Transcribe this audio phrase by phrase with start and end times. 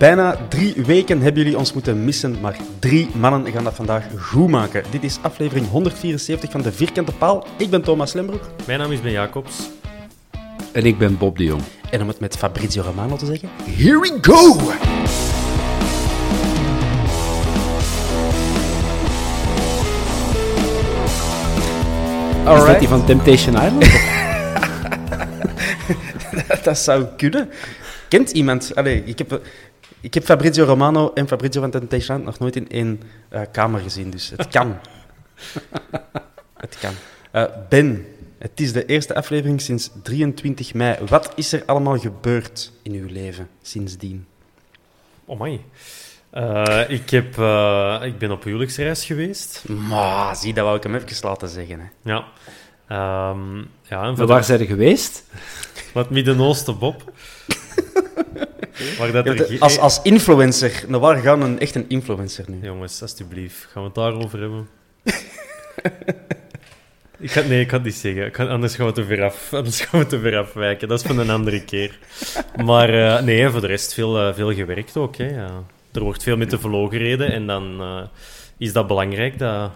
[0.00, 4.48] Bijna drie weken hebben jullie ons moeten missen, maar drie mannen gaan dat vandaag goed
[4.48, 4.84] maken.
[4.90, 7.46] Dit is aflevering 174 van de Vierkante Paal.
[7.58, 8.42] Ik ben Thomas Lembroek.
[8.66, 9.70] Mijn naam is Ben Jacobs.
[10.72, 11.62] En ik ben Bob de Jong.
[11.90, 13.48] En om het met Fabrizio Romano te zeggen...
[13.64, 14.56] Here we go!
[22.56, 23.84] Is dat die van Temptation Island?
[26.64, 27.50] dat zou kunnen.
[28.08, 28.74] Kent iemand...
[28.74, 29.40] Allee, ik heb...
[30.00, 34.10] Ik heb Fabrizio Romano en Fabrizio van Temptation nog nooit in één eh, kamer gezien,
[34.10, 34.76] dus het kan.
[36.56, 36.92] het kan.
[37.30, 38.06] Eh, ben,
[38.38, 41.04] het is de eerste aflevering sinds 23 mei.
[41.06, 44.26] Wat is er allemaal gebeurd in uw leven sindsdien?
[45.24, 45.60] Oh my.
[46.30, 49.64] Eh, ik, heb, eh, ik ben op huwelijksreis geweest.
[49.68, 51.80] Maar, zie, dat wou ik hem even laten zeggen.
[51.80, 52.10] Hè.
[52.10, 52.24] Ja.
[52.86, 55.24] Ehm, ja en Maar voor waar zijn er geweest?
[55.92, 57.09] wat Midden-Oosten, Bob.
[58.98, 62.58] Waar dat er als, als influencer, nou, waar gaan een echt een influencer nu?
[62.62, 63.68] Jongens, alsjeblieft.
[63.70, 64.68] Gaan we het daarover hebben?
[67.18, 68.26] ik ga, nee, ik kan het niet zeggen.
[68.26, 69.52] Ik anders gaan we te ver af.
[69.52, 70.88] Anders gaan we te ver afwijken.
[70.88, 71.98] Dat is van een andere keer.
[72.64, 75.16] Maar eh, nee, voor de rest veel, eh, veel gewerkt ook.
[75.16, 75.50] Hè, ja.
[75.92, 77.32] Er wordt veel met de vlog gereden.
[77.32, 78.02] En dan eh,
[78.58, 79.70] is dat belangrijk dat,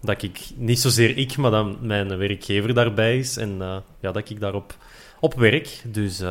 [0.00, 3.36] dat ik, niet zozeer ik, maar dat mijn werkgever daarbij is.
[3.36, 3.58] En
[4.00, 4.76] ja, dat ik daarop
[5.20, 5.82] op werk.
[5.84, 6.22] Dus,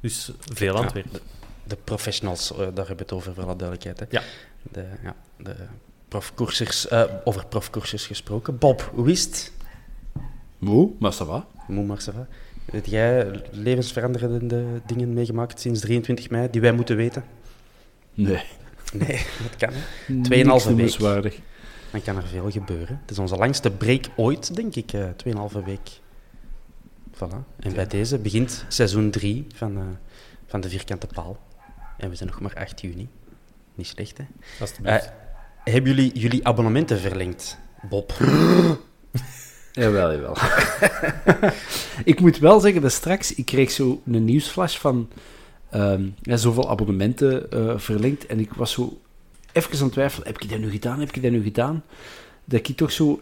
[0.00, 1.06] dus veel aan het werk.
[1.66, 4.00] De, professionals, eh, daar hebben we het over, voor alle duidelijkheid.
[4.00, 4.06] Hè.
[4.10, 4.22] Ja.
[4.72, 5.54] De, ja, de
[6.08, 8.58] profcursus, eh, over profcursus gesproken.
[8.58, 9.52] Bob, hoe is het?
[10.58, 11.46] Moe, maar ça va.
[11.68, 12.26] Moe maar ça va.
[12.72, 17.24] Heb jij levensveranderende dingen meegemaakt sinds 23 mei die wij moeten weten?
[18.14, 18.42] Nee.
[18.92, 20.22] Nee, dat kan.
[20.22, 21.40] Tweeënhalve week.
[21.90, 22.98] Dan kan er veel gebeuren.
[23.00, 24.92] Het is onze langste break ooit, denk ik.
[24.92, 25.90] eh tweeënhalve week.
[27.14, 27.38] Voilà.
[27.58, 29.82] En bij deze begint seizoen 3 van, eh,
[30.46, 31.38] van de Vierkante Paal.
[31.96, 33.08] En we zijn nog maar 8 juni.
[33.74, 34.24] Niet slecht, hè?
[34.60, 35.04] Alsjeblieft.
[35.04, 37.58] Eh, hebben jullie jullie abonnementen verlengd,
[37.88, 38.12] Bob?
[39.72, 40.36] Jawel, jawel.
[42.04, 45.08] ik moet wel zeggen dat straks, ik kreeg zo een nieuwsflash van
[45.70, 48.26] ehm, ja, zoveel abonnementen eh, verlengd.
[48.26, 49.00] En ik was zo
[49.52, 51.84] even aan het twijfelen, heb ik dat nu gedaan, heb ik dat nu gedaan?
[52.44, 53.20] Dat ik toch zo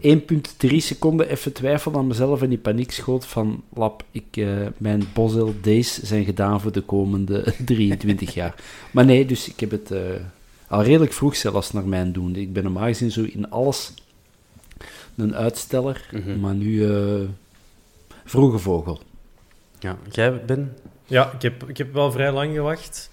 [0.00, 4.46] 1,3 seconden even twijfelde aan mezelf en die paniek schoot van, lap, ik, eh,
[4.76, 8.54] mijn Bosel days zijn gedaan voor de komende 23 jaar.
[8.90, 10.00] Maar nee, dus ik heb het eh,
[10.68, 12.36] al redelijk vroeg zelfs naar mijn doen.
[12.36, 13.92] Ik ben normaal gezien zo in alles
[15.16, 16.40] een uitsteller, Mhm.
[16.40, 17.28] maar nu eh,
[18.24, 19.00] vroege vogel.
[19.78, 20.76] Ja, jij Ben?
[21.06, 23.10] Ja, ik heb, ik heb wel vrij lang gewacht.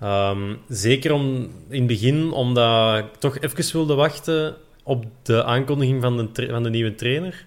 [0.00, 1.24] Ehm, zeker om,
[1.68, 6.48] in het begin, omdat ik toch even wilde wachten op de aankondiging van de, tra-
[6.48, 7.44] van de nieuwe trainer.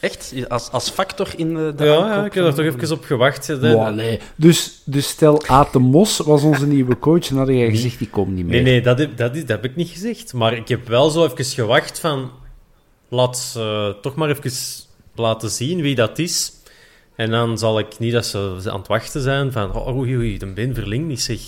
[0.00, 0.34] Echt?
[0.48, 3.04] Als, als factor in de, de Ja, aankoop ja, ik heb er toch even op
[3.04, 3.46] gewacht.
[3.46, 4.18] De- Wow, allee.
[4.36, 8.34] dus, dus stel Aten Mos was onze nieuwe coach, dan had jij gezegd, die komt
[8.34, 8.54] niet meer.
[8.62, 10.32] Nee, nee, dat, heb- dat, is- dat heb ik niet gezegd.
[10.32, 12.30] Maar ik heb wel zo even gewacht van...
[13.10, 14.50] Laat ze toch maar even
[15.14, 16.52] laten zien wie dat is.
[17.18, 19.74] En dan zal ik niet dat ze aan het wachten zijn van...
[19.74, 21.40] Oh, oei, oei, de Ben verlinkt niet, zeg.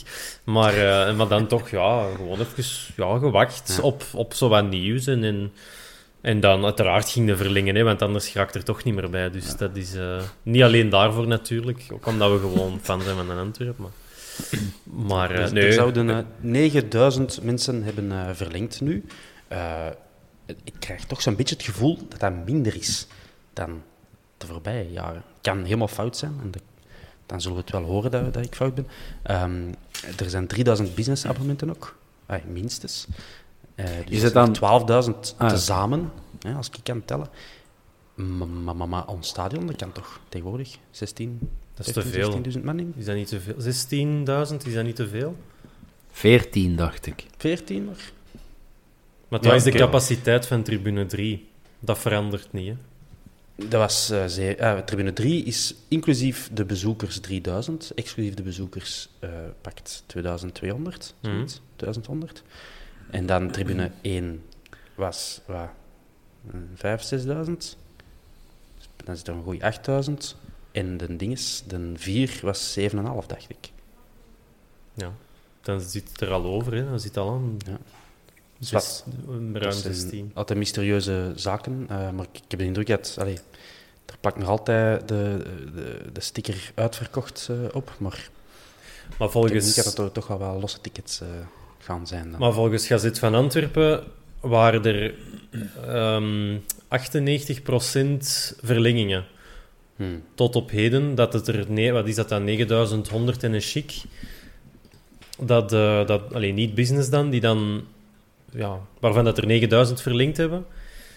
[0.45, 2.65] Maar, eh, maar dan toch, ja, gewoon even
[2.97, 3.83] ja, gewacht Ja.
[3.83, 5.07] op, op zo wat nieuws.
[5.07, 5.53] En, en
[6.21, 9.31] En dan uiteraard ging de verlengen, hè, want anders raakt er toch niet meer bij.
[9.31, 13.31] Dus dat is eh, niet alleen daarvoor natuurlijk, ook omdat we gewoon fan zijn van
[13.31, 13.85] een Antwerpen.
[13.85, 19.05] Maar, maar eh, Dus nee, Er zouden eh, 9000 mensen hebben verlengd nu.
[20.65, 23.07] Ik krijg toch zo'n beetje het gevoel dat dat minder is
[23.53, 23.83] dan
[24.41, 25.23] de voorbije jaren.
[25.41, 26.35] kan helemaal fout zijn.
[26.43, 26.61] En de-
[27.27, 28.87] dan zullen we het wel horen dat, dat ik fout ben.
[29.23, 29.73] Ehm,
[30.19, 31.97] er zijn 3000 business abonnementen ook.
[32.27, 33.07] Ah, minstens.
[33.75, 35.55] Eh, dus Is het dan- 12.000 Ah, ja.
[35.55, 37.29] tezamen, hè, als ik kan tellen.
[38.15, 41.39] Maar, maar, maar, maar ons stadion, dat kan toch tegenwoordig 16,
[41.75, 42.31] Dat is te veel.
[42.33, 42.93] 16.000 man in?
[42.97, 43.55] is dat niet te veel?
[43.59, 45.37] 16.000, is dat niet te veel?
[46.11, 47.25] 14, dacht ik.
[47.37, 47.99] 14 nog?
[49.29, 51.49] Maar Ja, wat is de capaciteit van tribune 3?
[51.79, 52.75] Dat verandert niet, hè?
[53.69, 59.09] Dat was eh, zeer, eh, tribune 3 is inclusief de bezoekers 3000, exclusief de bezoekers
[59.19, 59.31] eh,
[59.61, 61.33] pakt 2200, Mhm.
[61.35, 62.43] zoiets, 2100.
[63.11, 64.43] En dan tribune 1
[64.95, 65.69] was wat,
[66.51, 67.77] eh, 5, 6000.
[68.77, 70.37] Dus dan zit er een goeie 8000.
[70.73, 73.71] En de dinges, de 4 was 7,5, dacht ik.
[74.95, 75.13] Ja.
[75.63, 76.85] Dan zit het er al over, hè?
[76.85, 77.57] Dan zit het al aan.
[77.67, 77.79] Ja.
[78.59, 80.31] Zes, ruim Dat zijn 16.
[80.35, 83.17] altijd mysterieuze zaken, maar ik, ik heb de indruk dat...
[83.19, 83.39] Allee,
[84.11, 88.29] er plakt nog altijd de, de, de sticker uitverkocht eh, op, maar...
[89.19, 91.29] Maar Ik denk volgens, dat er toch al wel losse tickets eh,
[91.79, 92.31] gaan zijn.
[92.31, 92.41] Dan.
[92.41, 94.05] maar volgens Gazet van Antwerpen
[94.41, 95.15] waren er
[95.87, 96.59] ehm
[96.91, 99.25] 98% verlengingen.
[99.97, 100.23] Hmm.
[100.35, 101.65] Tot op heden, dat het er...
[101.69, 102.45] Nee, wat is dat dan?
[102.45, 104.03] 9100 en een chic.
[105.39, 107.85] Dat, eh, dat alleen niet business dan, die dan...
[108.53, 110.67] Ja, waarvan dat er 9000 verlengd hebben.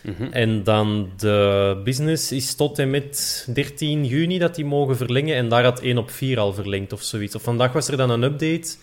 [0.03, 0.23] Mhm.
[0.31, 5.35] En dan de business is tot en met 13 juni dat die mogen verlengen.
[5.35, 7.35] En daar had 1 op 4 al verlengd of zoiets.
[7.35, 8.75] Of vandaag was er dan een update.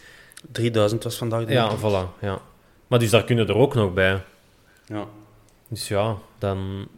[0.52, 2.20] 3000 was vandaag de Ja, voilà.
[2.20, 2.40] Ja.
[2.86, 4.22] Maar dus daar kunnen er ook nog bij.
[4.86, 5.06] Ja.
[5.68, 6.88] Dus ja, dan...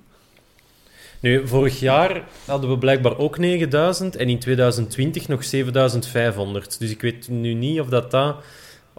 [1.21, 6.79] Nu, vorig jaar hadden we blijkbaar ook 9000 en in 2020 nog 7500.
[6.79, 8.37] Dus ik weet nu niet of dat, dat,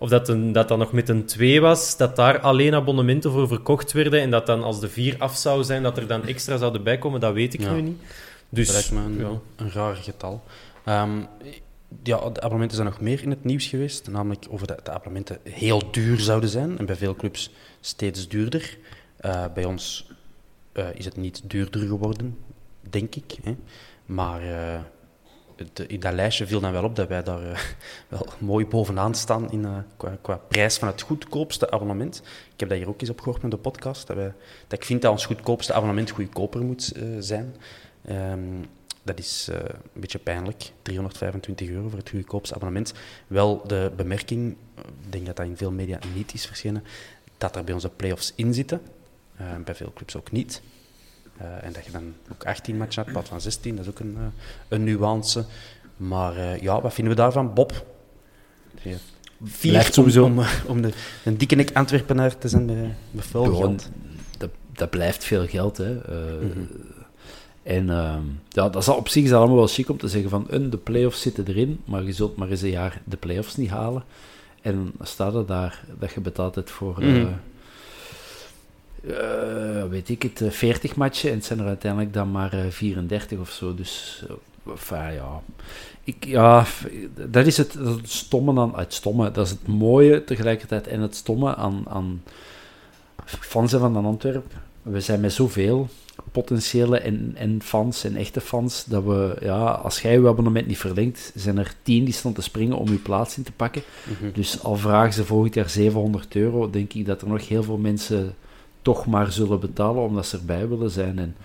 [0.04, 3.48] of dat, een, dat, dat nog met een 2 was, dat daar alleen abonnementen voor
[3.48, 6.58] verkocht werden en dat dan als de 4 af zou zijn, dat er dan extra
[6.58, 7.74] zouden bijkomen, dat weet ik Ja.
[7.74, 8.02] nu niet.
[8.50, 9.40] Dus, Dat lijkt me een, ja.
[9.56, 10.44] een raar getal.
[10.86, 11.18] Ehm,
[12.04, 14.10] ja, de abonnementen zijn nog meer in het nieuws geweest.
[14.10, 16.78] Namelijk over dat de abonnementen heel duur zouden zijn.
[16.78, 17.52] En bij veel clubs
[17.82, 18.78] steeds duurder.
[19.18, 20.08] Eh, bij ons
[20.72, 22.38] eh, is het niet duurder geworden,
[22.90, 23.36] denk ik.
[23.44, 23.56] Hè.
[24.06, 24.80] Maar eh,
[25.88, 27.60] in dat lijstje viel dan wel op dat wij daar eh,
[28.08, 32.22] wel mooi bovenaan staan in, eh, qua, prijs van het goedkoopste abonnement.
[32.54, 34.08] Ik heb dat hier ook eens opgehoord met de podcast.
[34.08, 34.34] Dat, wij,
[34.68, 37.56] dat ik vind dat ons goedkoopste abonnement goedkoper moet eh, zijn.
[38.06, 38.62] Ehm,
[39.04, 39.58] dat is eh,
[39.94, 40.72] een beetje pijnlijk.
[40.82, 42.94] 325 euro voor het goedkoopste abonnement.
[43.28, 46.84] Wel de bemerking, eh, ik denk dat dat in veel media niet is verschenen,
[47.38, 48.82] dat er bij onze play-offs in zitten.
[49.36, 50.62] Eh, bij veel clubs ook niet.
[51.44, 54.00] Eh, en dat je dan ook 18 matchen hebt, plaats van 16, dat is ook
[54.00, 54.24] een, eh,
[54.68, 55.46] een nuance.
[55.98, 57.54] Maar eh, ja, wat vinden we daarvan?
[57.54, 57.86] Bob?
[58.82, 58.96] Ja.
[59.44, 60.92] Vier Blijft sowieso- om, om, om de,
[61.26, 63.90] een dikke nek Antwerpenaar te zijn veel Gewoon, geld.
[64.38, 65.94] dat, dat blijft veel geld, hè.
[65.94, 66.60] Mhm.
[67.64, 70.46] En ehm, ja, dat is op zich is allemaal wel chic om te zeggen van,
[70.50, 73.70] een, de play-offs zitten erin, maar je zult maar eens een jaar de play-offs niet
[73.70, 74.04] halen.
[74.62, 77.28] En dan staat er daar dat je betaalt het voor, Mhm.
[79.08, 82.70] Eh, weet ik het, eh, 40 matchen en het zijn er uiteindelijk dan maar eh,
[82.70, 83.76] 34 of zo.
[83.76, 85.42] Dus, eh, enfin, ja...
[86.06, 86.66] Ik, ja,
[87.30, 88.72] dat is het, dat is het stomme aan...
[88.76, 92.22] Het stomme, dat is het mooie tegelijkertijd en het stomme aan, aan
[93.26, 94.62] fans van Antwerpen.
[94.82, 95.90] We zijn met zoveel
[96.32, 100.78] potentiële en, en fans en echte fans, dat we, ja, als jij je abonnement niet
[100.78, 103.82] verlengt, zijn er tien die staan te springen om je plaats in te pakken.
[104.20, 104.32] Mhm.
[104.34, 107.78] Dus al vragen ze volgend jaar 700 euro, denk ik dat er nog heel veel
[107.78, 108.36] mensen
[108.84, 111.20] toch maar zullen betalen omdat ze erbij willen zijn.
[111.20, 111.36] En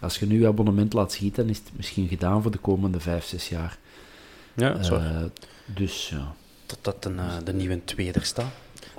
[0.00, 3.00] als je nu je abonnement laat schieten, dan is het misschien gedaan voor de komende
[3.00, 3.78] 5, 6 jaar.
[4.54, 4.94] Ja, zo.
[4.94, 5.22] Eh,
[5.66, 6.34] dus ja.
[6.66, 8.52] Totdat een, eh, de nieuwe twee er staat.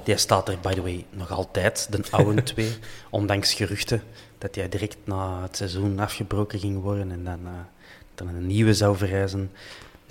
[0.04, 2.72] Die staat er, by the way, nog altijd, de oude twee.
[3.10, 4.02] ondanks geruchten
[4.38, 7.52] dat hij direct na het seizoen afgebroken ging worden en dan, eh,
[8.16, 9.52] er een nieuwe zou verrijzen.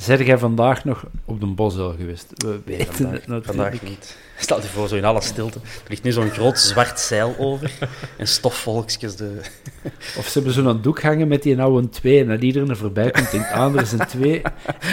[0.03, 2.33] Zijn jij vandaag nog op de Bosel geweest?
[2.37, 3.47] We Nee, weten vandaag, het natuurlijk.
[3.47, 4.17] vandaag niet.
[4.37, 5.59] Stel je voor, zo in alle stilte.
[5.59, 7.73] Er ligt nu zo'n groot zwart zeil over
[8.19, 9.17] en stofvolkjes.
[9.17, 9.41] De...
[10.19, 13.11] Of ze hebben zo'n doek hangen met die oude twee en dat iedereen er voorbij
[13.11, 14.43] komt denkt, ah, er is een twee.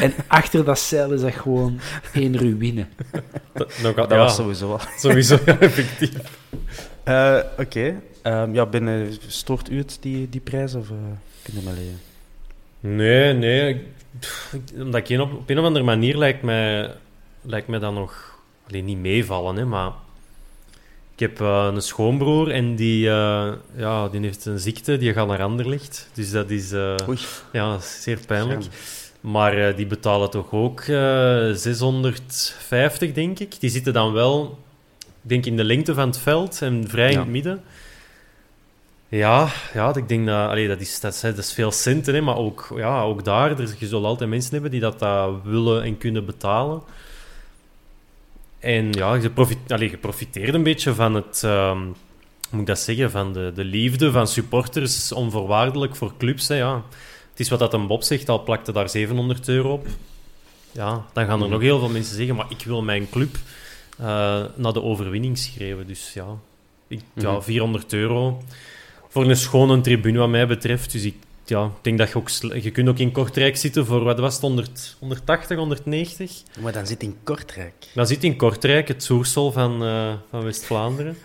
[0.02, 1.80] En achter dat zeil is dat gewoon
[2.14, 2.86] één ruïne.
[3.54, 4.80] Dat, ja, was sowieso al.
[4.98, 6.38] sowieso ja, effectief.
[7.04, 8.02] Eh, Oké.
[8.22, 10.76] Ehm, ja, binnen, stoort u het, die, die prijs?
[10.76, 10.96] Of uh,
[11.42, 12.00] kun je maar leven?
[12.80, 13.88] Nee, nee.
[14.76, 16.96] Omdat ik een op, op een of andere manier lijkt mij,
[17.42, 18.38] lijkt mij dat nog...
[18.68, 19.92] Alleen niet meevallen, hè, maar...
[21.20, 25.28] Ik heb eh, een schoonbroer en die, eh, ja, die heeft een ziekte, die gaat
[25.28, 26.10] naar Anderlecht.
[26.14, 26.96] Dus dat is eh,
[27.52, 28.64] ja, zeer pijnlijk.
[29.22, 33.60] Maar die betalen toch ook eh 650, denk ik.
[33.60, 34.60] Die zitten dan wel,
[35.00, 37.64] ik denk in de lengte van het veld en vrij in het midden.
[39.10, 42.22] Ja, ja ik denk dat, allee, dat, is, dat, is, dat is veel centen, hè,
[42.22, 45.84] maar ook, ja, ook daar, er, je zult altijd mensen hebben die dat, dat willen
[45.84, 46.82] en kunnen betalen.
[48.60, 51.86] En ja, je, profit, allee, je profiteert een beetje van het, ehm,
[52.50, 56.48] moet ik dat zeggen, van de, de liefde van supporters, onvoorwaardelijk voor clubs.
[56.48, 56.84] Hè, ja.
[57.30, 59.88] Het is wat dat een Bob zegt, al plakte daar 700 euro op.
[60.72, 63.36] Ja, dan gaan er nog heel veel mensen zeggen, maar ik wil mijn club
[63.98, 64.06] eh,
[64.56, 65.88] naar de overwinning schreeuwen.
[65.88, 66.28] Dus ja,
[66.88, 68.42] ik, ja 400 euro
[69.10, 70.92] voor een schone tribune wat mij betreft.
[70.92, 71.16] Dus ik,
[71.50, 72.30] ja, ik denk dat je ook...
[72.64, 76.44] Je kunt ook in Kortrijk zitten voor, wat was het, 100, 180, 1190?
[76.60, 77.74] Maar dan zit in Kortrijk.
[77.94, 81.18] Dan zit in Kortrijk het soersel van, eh, van West-Vlaanderen.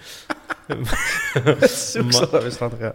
[1.61, 2.95] Is dat, ja.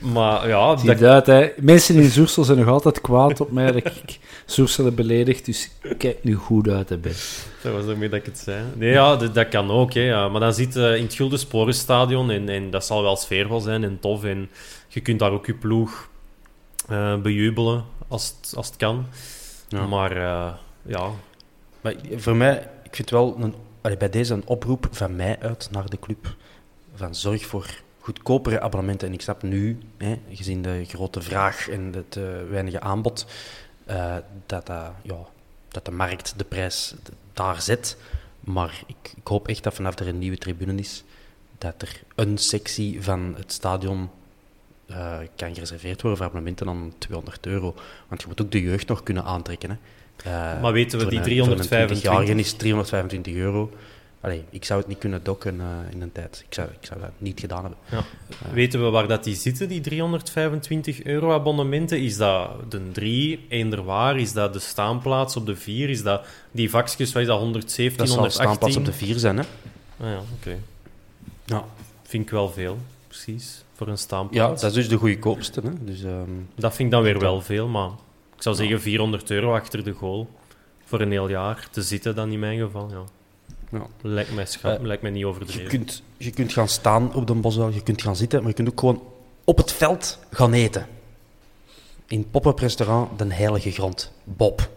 [0.00, 1.48] Maar ja, Zie dat, uit, hè.
[1.56, 5.70] Mensen in Zoersel zijn nog altijd kwaad op mij dat ik Zoersel heb beledigd, dus
[5.98, 7.12] kijk nu goed uit, hè, Ben.
[7.62, 8.64] dat was ermee dat ik het zei.
[8.74, 9.92] Nee, ja, dat, dat kan ook.
[9.94, 10.28] Hè, ja.
[10.28, 13.84] Maar dan zit je in het Gulden Sporenstadion en, en dat zal wel sfeervol zijn
[13.84, 14.24] en tof.
[14.24, 14.50] En
[14.88, 16.09] je kunt daar ook je ploeg
[16.90, 19.06] eh, bejubelen als het, als het kan.
[19.68, 19.86] Ja.
[19.86, 21.10] Maar eh, ja,
[21.80, 25.68] Maar voor mij, ik vind wel een, allee, bij deze een oproep van mij uit
[25.70, 26.36] naar de club.
[26.94, 29.08] Van zorg voor goedkopere abonnementen.
[29.08, 33.26] En ik snap nu, hè, gezien de grote vraag en het eh, weinige aanbod,
[34.46, 34.68] dat,
[35.02, 35.16] ja,
[35.68, 36.94] dat de markt de prijs
[37.32, 37.96] daar zet.
[38.40, 41.04] Maar ik, ik hoop echt dat vanaf er een nieuwe tribune is,
[41.58, 44.10] dat er een sectie van het stadion
[44.90, 47.74] eh, kan gereserveerd worden voor abonnementen aan 200 euro.
[48.08, 49.70] Want je moet ook de jeugd nog kunnen aantrekken.
[49.70, 49.76] Hè.
[50.30, 51.98] Eh, Maar weten we voor die een- voor een 325?
[51.98, 53.70] 20-jarige is 325 euro.
[54.22, 56.44] Allee, ik zou het niet kunnen dokken eh, in een tijd.
[56.48, 57.78] Ik zou, ik zou dat niet gedaan hebben.
[57.90, 58.04] Ja.
[58.52, 62.00] Weten we waar dat die zitten, die 325 euro abonnementen?
[62.02, 64.18] Is dat de 3, eender waar?
[64.18, 65.88] Is dat de staanplaats op de 4?
[65.90, 68.42] Is dat die vakjes, wat is dat, 117, Dat zal 118?
[68.54, 69.42] staanplaats op de 4 zijn, hè?
[70.00, 70.58] Ah ja, oké.
[71.44, 71.64] Ja.
[72.02, 72.78] Vind ik wel veel,
[73.08, 74.60] precies, voor een Ja, staanplaats.
[74.62, 75.60] dat is dus de goedkoopste.
[75.60, 75.84] Hè?
[75.84, 77.90] Dus, ehm, Dat vind ik dan weer wel veel, maar
[78.36, 80.28] ik zou zeggen 400 euro achter de goal
[80.84, 82.90] voor een heel jaar te zitten dan in mijn geval.
[82.90, 83.02] Ja.
[83.78, 83.86] ja.
[84.02, 85.68] Lijkt, mij scha- Eh, lijkt mij niet Je, overdreven.
[85.68, 88.68] kunt, je kunt gaan staan op de boswel, je kunt gaan zitten, maar je kunt
[88.68, 89.02] ook gewoon
[89.44, 90.86] op het veld gaan eten.
[92.06, 94.12] In het pop-up restaurant De Heilige Grond.
[94.24, 94.68] Bob.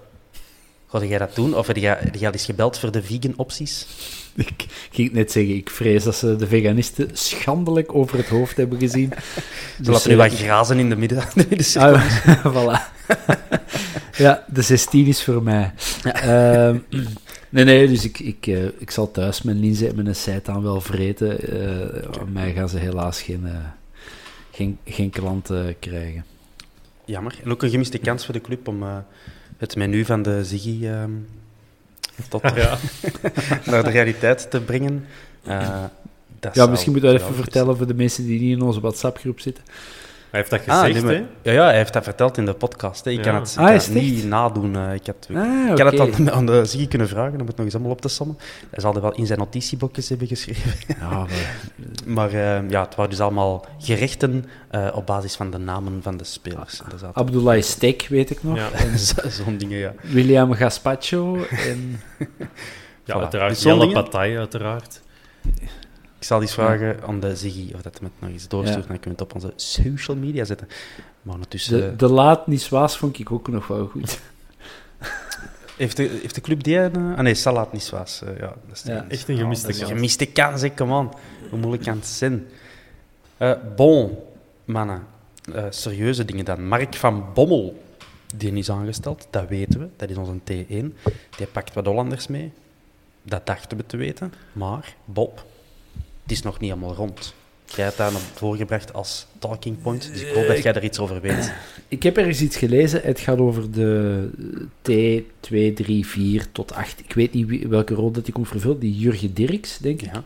[1.00, 1.55] Ga jij dat doen?
[1.55, 3.88] Of heb jij, heb jij al eens gebeld voor de vegan opties?
[4.35, 8.79] Ik ging net zeggen, ik vrees dat ze de veganisten schandelijk over het hoofd hebben
[8.79, 9.13] gezien.
[9.83, 11.17] Ze laten nu eh, wat grazen in de midden.
[11.35, 11.93] de middencirkel.
[11.93, 13.05] Ah, voilà.
[14.17, 15.73] ja, de 16 is voor mij.
[16.03, 16.77] Ehm,
[17.50, 20.81] nee, nee, dus ik, ik, eh, ik zal thuis mijn linzen en mijn seitaan wel
[20.81, 21.39] vreten.
[21.39, 23.47] Eh aan mij gaan ze helaas geen,
[24.51, 26.25] geen, geen klanten krijgen.
[27.05, 27.39] Jammer.
[27.43, 28.83] En ook een gemiste kans voor de club om
[29.63, 31.12] het menu van de Ziggy ehm,
[32.29, 32.77] tot, Ja.
[33.72, 35.05] naar de realiteit te brengen.
[35.43, 35.84] Eh,
[36.39, 38.79] dat Ja, misschien moeten we dat even vertellen voor de mensen die niet in onze
[38.79, 39.63] WhatsApp-groep zitten.
[40.34, 41.24] Hij heeft dat Ah, gezegd, hè?
[41.42, 43.06] ja, ja, hij heeft dat verteld in de podcast.
[43.06, 43.12] Hè.
[43.12, 43.24] Ik Ja.
[43.24, 44.75] kan het, ik Ah, kan het niet nadoen.
[44.75, 44.94] eh.
[44.94, 46.02] ik had, Ah, ik had oké.
[46.06, 48.38] het aan, aan de Ziggy kunnen vragen om het nog eens allemaal op te sommen.
[48.70, 50.72] Hij zal er wel in zijn notitieboekjes hebben geschreven.
[51.00, 51.28] Ja, maar-
[52.16, 56.18] Maar eh, ja, het waren dus allemaal gerechten eh, op basis van de namen van
[56.18, 56.75] de spelers.
[56.78, 58.58] Zaten Abdoulaye Steak, weet ik nog.
[58.58, 58.70] Ja.
[58.84, 59.00] En
[59.32, 59.94] zo'n dingen, ja.
[60.02, 61.36] William Gaspacho.
[61.50, 62.00] En...
[63.06, 63.22] Ja, Voilà.
[63.22, 63.54] uiteraard.
[63.54, 63.92] Dus Jelle.
[63.92, 65.02] Partij, uiteraard.
[66.24, 68.82] Ik zal eens vragen aan de Ziggy of dat met nog eens doorstuurt.
[68.84, 68.88] Ja.
[68.89, 70.68] Dan kunnen we het op onze social media zetten.
[71.22, 71.80] Maar ondertussen...
[71.80, 74.20] De, de laat Niçoise vond ik ook nog wel goed.
[75.77, 76.96] Heeft de, heeft de club die een...
[76.96, 78.22] eh, Ah nee, Salat Niswas.
[78.22, 79.06] eh ja, dat is Ja.
[79.10, 79.84] Echt een gemiste kans.
[79.92, 81.10] gemiste kans, hè, come on.
[81.50, 82.46] Hoe moeilijk kan het zijn?
[83.38, 84.18] Eh, bon,
[84.65, 85.03] mannen.
[85.70, 86.68] Serieuze dingen dan.
[86.68, 87.84] Mark van Bommel,
[88.36, 89.88] die is aangesteld, dat weten we.
[89.96, 91.10] Dat is onze T1.
[91.38, 92.51] Die pakt wat Hollanders mee.
[93.24, 94.34] Dat dachten we te weten.
[94.53, 95.46] Maar, Bob,
[96.24, 97.34] het is nog niet helemaal rond.
[97.65, 101.00] Jij hebt dat naar voorgebracht als talking point, dus ik hoop dat jij er iets
[101.00, 101.53] over weet.
[101.88, 103.01] Ik heb ergens iets gelezen.
[103.01, 104.30] Het gaat over de
[104.82, 107.00] T2, 3, 4 tot 8.
[107.00, 108.80] Ik weet niet welke rol dat die komt vervullen.
[108.80, 110.13] Die Jurgen Dirks, denk ik.
[110.13, 110.24] Ja.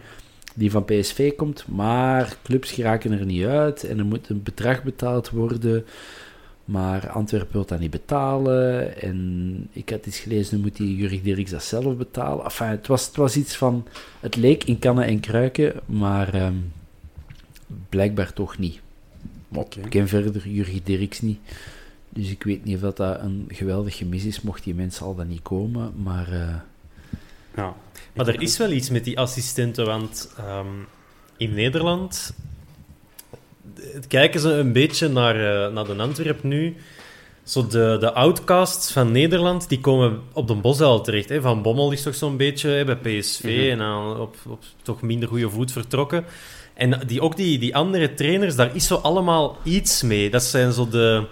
[0.55, 1.67] Die van PSV komt.
[1.67, 3.83] Maar clubs geraken er niet uit.
[3.83, 5.85] En er moet een bedrag betaald worden.
[6.67, 9.01] Maar Antwerpen wil dat niet betalen.
[9.01, 12.43] En ik had iets gelezen, nu moet die Jurgen Dirks dat zelf betalen.
[12.43, 13.87] Enfin, het was, het was iets van...
[14.19, 16.55] Het leek in kannen en kruiken, maar ehm,
[17.89, 18.79] blijkbaar toch niet.
[19.53, 19.79] Oké.
[19.79, 21.39] Ik ken verder Jurgen Dirks niet.
[22.09, 25.15] Dus ik weet niet of dat, dat een geweldig gemis is, mocht die mensen al
[25.15, 25.93] dan niet komen.
[26.03, 26.55] Maar eh,
[27.55, 27.75] Ja.
[28.13, 30.67] Maar er is wel iets met die assistenten, want ehm,
[31.37, 32.33] in Nederland
[34.07, 36.75] kijken ze een beetje naar, eh, naar de Antwerp nu.
[37.43, 41.29] Zo de, de outcasts van Nederland, die komen op de Bosuil terecht.
[41.29, 41.41] Hè.
[41.41, 45.29] Van Bommel is toch zo'n beetje hè, bij PSV en dan op, op toch minder
[45.29, 46.25] goede voet vertrokken.
[46.73, 50.29] En die, ook die, die andere trainers, daar is zo allemaal iets mee.
[50.29, 51.25] Dat zijn zo de,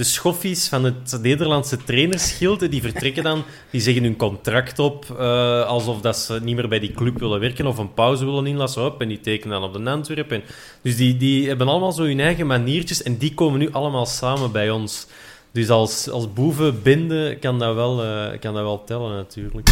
[0.00, 2.60] de schoffies van het Nederlandse trainerschild.
[2.60, 6.68] hè, Die vertrekken dan, die zeggen hun contract op, eh, alsof dat ze niet meer
[6.68, 8.84] bij die club willen werken of een pauze willen inlassen.
[8.84, 10.30] Op, en die tekenen dan op de Antwerp.
[10.30, 10.42] En,
[10.82, 14.52] dus die, die hebben allemaal zo hun eigen maniertjes en die komen nu allemaal samen
[14.52, 15.06] bij ons.
[15.52, 19.68] Dus als, als boevenbinde kan dat, wel, eh, kan dat wel tellen, natuurlijk.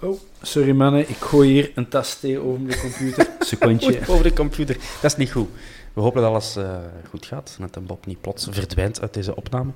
[0.00, 3.26] Oh, sorry mannen, ik gooi hier een tas thee over de computer.
[3.40, 4.00] Secondje.
[4.06, 4.76] Over de computer.
[5.00, 5.48] Dat is niet goed.
[5.94, 6.76] We hopen dat alles eh,
[7.08, 7.56] goed gaat.
[7.60, 9.70] Dat een Bob niet plots verdwijnt uit deze opname.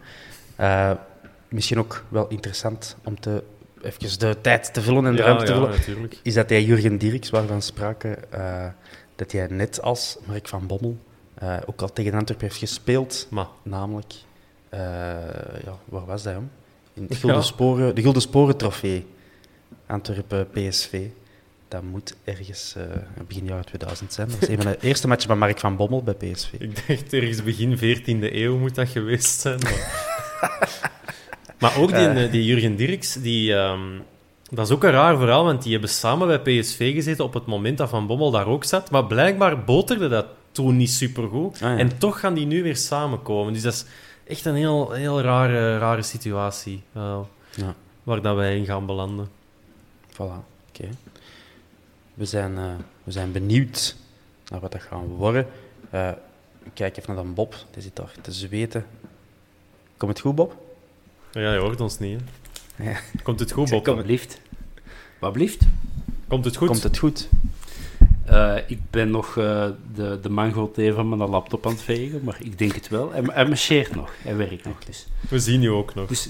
[0.57, 0.91] Eh,
[1.49, 3.43] misschien ook wel interessant om te,
[3.83, 5.77] even de tijd te vullen en de Ja, ruimte te ja, vullen.
[5.77, 6.21] natuurlijk.
[6.23, 8.67] Is dat hij Jurgen Dirks, waarvan we spraken, eh,
[9.17, 10.97] dat hij net als Mark van Bommel
[11.67, 13.27] ook al tegen Antwerpen heeft gespeeld.
[13.31, 14.15] Maar Namelijk,
[14.71, 16.51] ja, waar was dat om?
[16.95, 17.45] In het Gulden Ja.
[17.45, 19.07] Sporen, de Gulden Sporen trofee.
[19.87, 21.07] Antwerpen PSV.
[21.69, 22.83] Dat moet ergens eh,
[23.27, 24.29] begin jaar 2000 zijn.
[24.29, 26.53] Dat is een van de eerste matchen van Mark van Bommel bij PSV.
[26.59, 29.59] Ik dacht ergens begin 14e eeuw moet dat geweest zijn.
[29.59, 30.01] Maar,
[31.61, 32.25] maar ook die, Eh.
[32.25, 33.81] eh, die Jurgen Dirks, die, ehm,
[34.51, 37.47] dat is ook een raar verhaal, want die hebben samen bij PSV gezeten op het
[37.47, 38.91] moment dat Van Bommel daar ook zat.
[38.91, 41.55] Maar blijkbaar boterde dat toen niet supergoed.
[41.55, 41.77] Ah, ja.
[41.79, 43.53] En toch gaan die nu weer samenkomen.
[43.53, 43.85] Dus dat is
[44.27, 49.29] echt een heel, heel rare, rare situatie Ja, waar dat wij in gaan belanden.
[50.13, 50.45] voilà.
[50.69, 50.89] Oké.
[52.19, 53.97] We, zijn, eh, we zijn benieuwd
[54.49, 55.47] naar wat dat gaan worden.
[55.91, 56.11] Eh,
[56.63, 57.55] ik kijk even naar dan Bob.
[57.71, 58.87] Die zit daar te zweten.
[59.97, 60.57] Komt het goed, Bob?
[61.33, 62.21] Ja, je hoort ons niet.
[62.75, 62.91] Hè?
[62.91, 62.99] Ja.
[63.23, 63.87] Komt het goed, Bob?
[63.87, 64.41] Wat blieft.
[65.19, 65.63] Wat blieft?
[66.29, 66.69] Komt het goed?
[66.69, 67.29] Komt het goed?
[68.25, 72.21] Eh, ik ben nog eh, de, de mango thee van mijn laptop aan het vegen,
[72.25, 73.13] maar ik denk het wel.
[73.13, 74.85] Hij, hij marcheert nog, hij werkt nog.
[74.85, 76.09] Dus, We zien je ook nog.
[76.09, 76.29] dus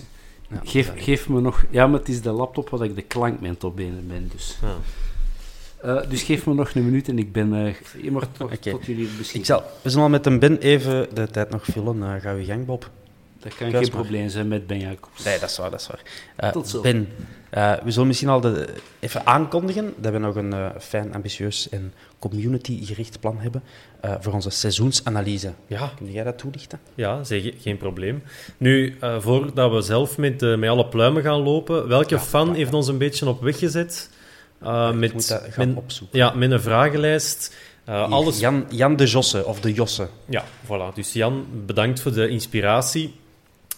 [0.48, 1.64] Ja, geef, geef me nog...
[1.70, 4.58] Ja, maar het is de laptop waar ik de klankment op benen ben, dus...
[4.62, 4.76] Ja.
[5.82, 9.06] Eh, dus geef me nog een minuut en ik ben eh, immer tot, tot jullie
[9.06, 9.38] beschikking.
[9.38, 12.02] Ik zal, we zullen al met een Ben even de tijd nog vullen.
[12.02, 12.90] Eh ga je gang, Bob.
[13.40, 14.02] Dat kan Kruis geen maar.
[14.04, 15.24] probleem zijn met Ben Jacobs.
[15.24, 16.02] Nee, dat is waar, dat is waar.
[16.36, 16.80] Eh, Tot zo.
[16.80, 17.08] Ben,
[17.50, 21.68] eh, we zullen misschien al de, even aankondigen dat we nog een eh, fijn, ambitieus
[21.68, 23.62] en community-gericht plan hebben
[24.00, 25.52] eh, voor onze seizoensanalyse.
[25.66, 26.78] Ja, Kun jij dat toelichten?
[26.94, 28.22] Ja, zeg, geen probleem.
[28.56, 32.50] Nu, eh, voordat we zelf met, met alle pluimen gaan lopen, welke Ja, fan ja,
[32.52, 32.56] ja.
[32.58, 34.10] heeft ons een beetje op weg gezet?
[34.62, 36.18] Eh, met, moet dat gaan met- opzoeken.
[36.18, 37.56] Ja, met een vragenlijst.
[37.84, 38.38] Eh, Hier, alles...
[38.38, 40.08] Jan, Jan de Josse, of de Josse.
[40.28, 40.94] Ja, voilà.
[40.94, 43.14] Dus Jan, bedankt voor de inspiratie.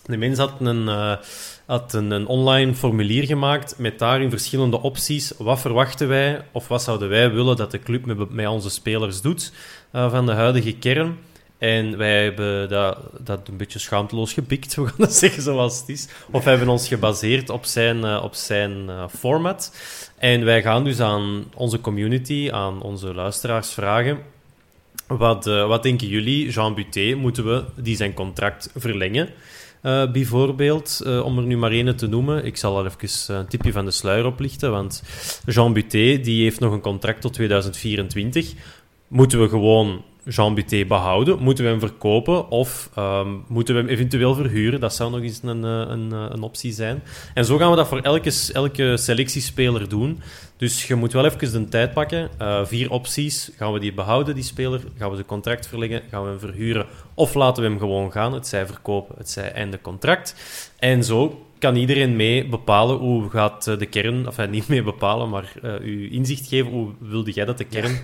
[0.05, 1.17] De mens had een, eh,
[1.67, 5.33] had een, een online formulier gemaakt met daarin verschillende opties.
[5.39, 9.21] Wat verwachten wij of wat zouden wij willen dat de club met, met onze spelers
[9.21, 9.53] doet
[9.93, 11.19] van de huidige kern?
[11.61, 15.89] En wij hebben dat, dat een beetje schaamteloos gepikt, we gaan dat zeggen zoals het
[15.89, 16.09] is.
[16.31, 19.77] Of hebben ons gebaseerd op zijn, eh, op zijn eh, format.
[20.19, 24.19] En wij gaan dus aan onze community, aan onze luisteraars vragen
[25.07, 26.51] wat, eh, wat denken jullie?
[26.51, 29.29] Jean Buté, moeten we die zijn contract verlengen?
[30.13, 32.45] Bijvoorbeeld, om er nu maar één te noemen.
[32.45, 35.03] Ik zal al even een tipje van de sluier oplichten, want
[35.47, 38.53] Jean Buté die heeft nog een contract tot 2024.
[39.09, 41.39] Moeten we gewoon Jean Buté behouden?
[41.39, 42.51] Moeten we hem verkopen?
[42.51, 44.81] Of ehm, moeten we hem eventueel verhuren?
[44.81, 47.03] Dat zou nog eens een, eh, een, eh, een optie zijn.
[47.35, 50.21] En zo gaan we dat voor elke, elke selectiespeler doen.
[50.57, 52.31] Dus je moet wel even de tijd pakken.
[52.39, 53.51] Eh, vier opties.
[53.57, 54.81] Gaan we die behouden, die speler?
[54.99, 56.03] Gaan we zijn contract verlengen?
[56.11, 56.87] Gaan we hem verhuren?
[57.15, 58.33] Of laten we hem gewoon gaan?
[58.33, 60.35] Het zij verkopen, het zij einde contract.
[60.79, 64.29] En zo kan iedereen mee bepalen hoe gaat de kern...
[64.29, 66.71] Of niet mee bepalen, maar eh uw inzicht geven.
[66.71, 68.01] Hoe wilde jij dat de kern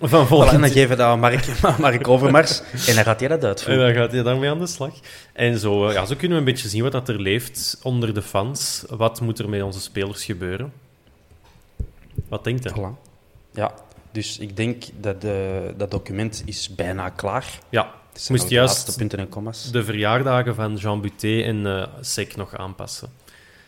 [0.00, 1.46] van Voilà, volgend en dan geven we dat aan Mark,
[1.78, 2.62] Mark Overmars.
[2.86, 3.84] En dan gaat hij dat en uitvoeren.
[3.94, 4.92] dan gaat hij daarmee aan de slag.
[5.32, 8.14] En zo, eh, ja, zo kunnen we een beetje zien wat dat er leeft onder
[8.14, 8.84] de fans.
[8.88, 10.72] Wat moet er met onze spelers gebeuren?
[12.28, 12.70] Wat denkt?
[12.70, 13.10] Voilà.
[13.52, 13.74] Ja,
[14.12, 17.58] dus ik denk dat de, dat document is bijna klaar.
[17.68, 17.90] Ja,
[18.28, 19.70] moest de juist punten en commas.
[19.70, 23.08] de verjaardagen van Jean Buté en eh Sek nog aanpassen.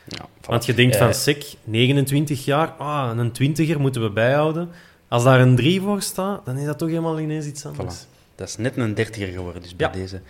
[0.08, 0.46] Ja, voilà.
[0.46, 4.70] Want je denkt Eh, van Sek, 29 jaar, ah, een twintiger moeten we bijhouden.
[5.14, 8.04] Als daar een 3 voor staat, dan is dat toch helemaal ineens iets anders.
[8.04, 8.34] Voilà.
[8.34, 9.92] Dat is net een dertiger geworden, dus bij Ja.
[9.92, 10.20] deze.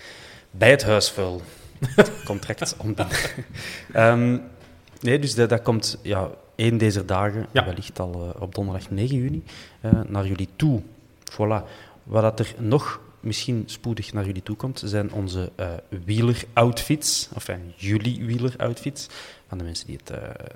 [0.50, 1.42] Bij het huisvuil.
[2.24, 3.16] Contract ontbinden.
[3.92, 4.38] Ehm,
[5.00, 7.64] nee, dus dat, dat komt ja, één deze dagen, Ja.
[7.64, 9.42] wellicht al eh, op donderdag 9 juni,
[9.80, 10.82] eh, naar jullie toe.
[11.32, 11.64] Voilà.
[12.02, 15.70] Wat dat er nog misschien spoedig naar jullie toe komt, zijn onze eh
[16.04, 17.28] wieler-outfits.
[17.34, 19.06] Enfin, jullie wieler-outfits.
[19.48, 20.12] Van de mensen die het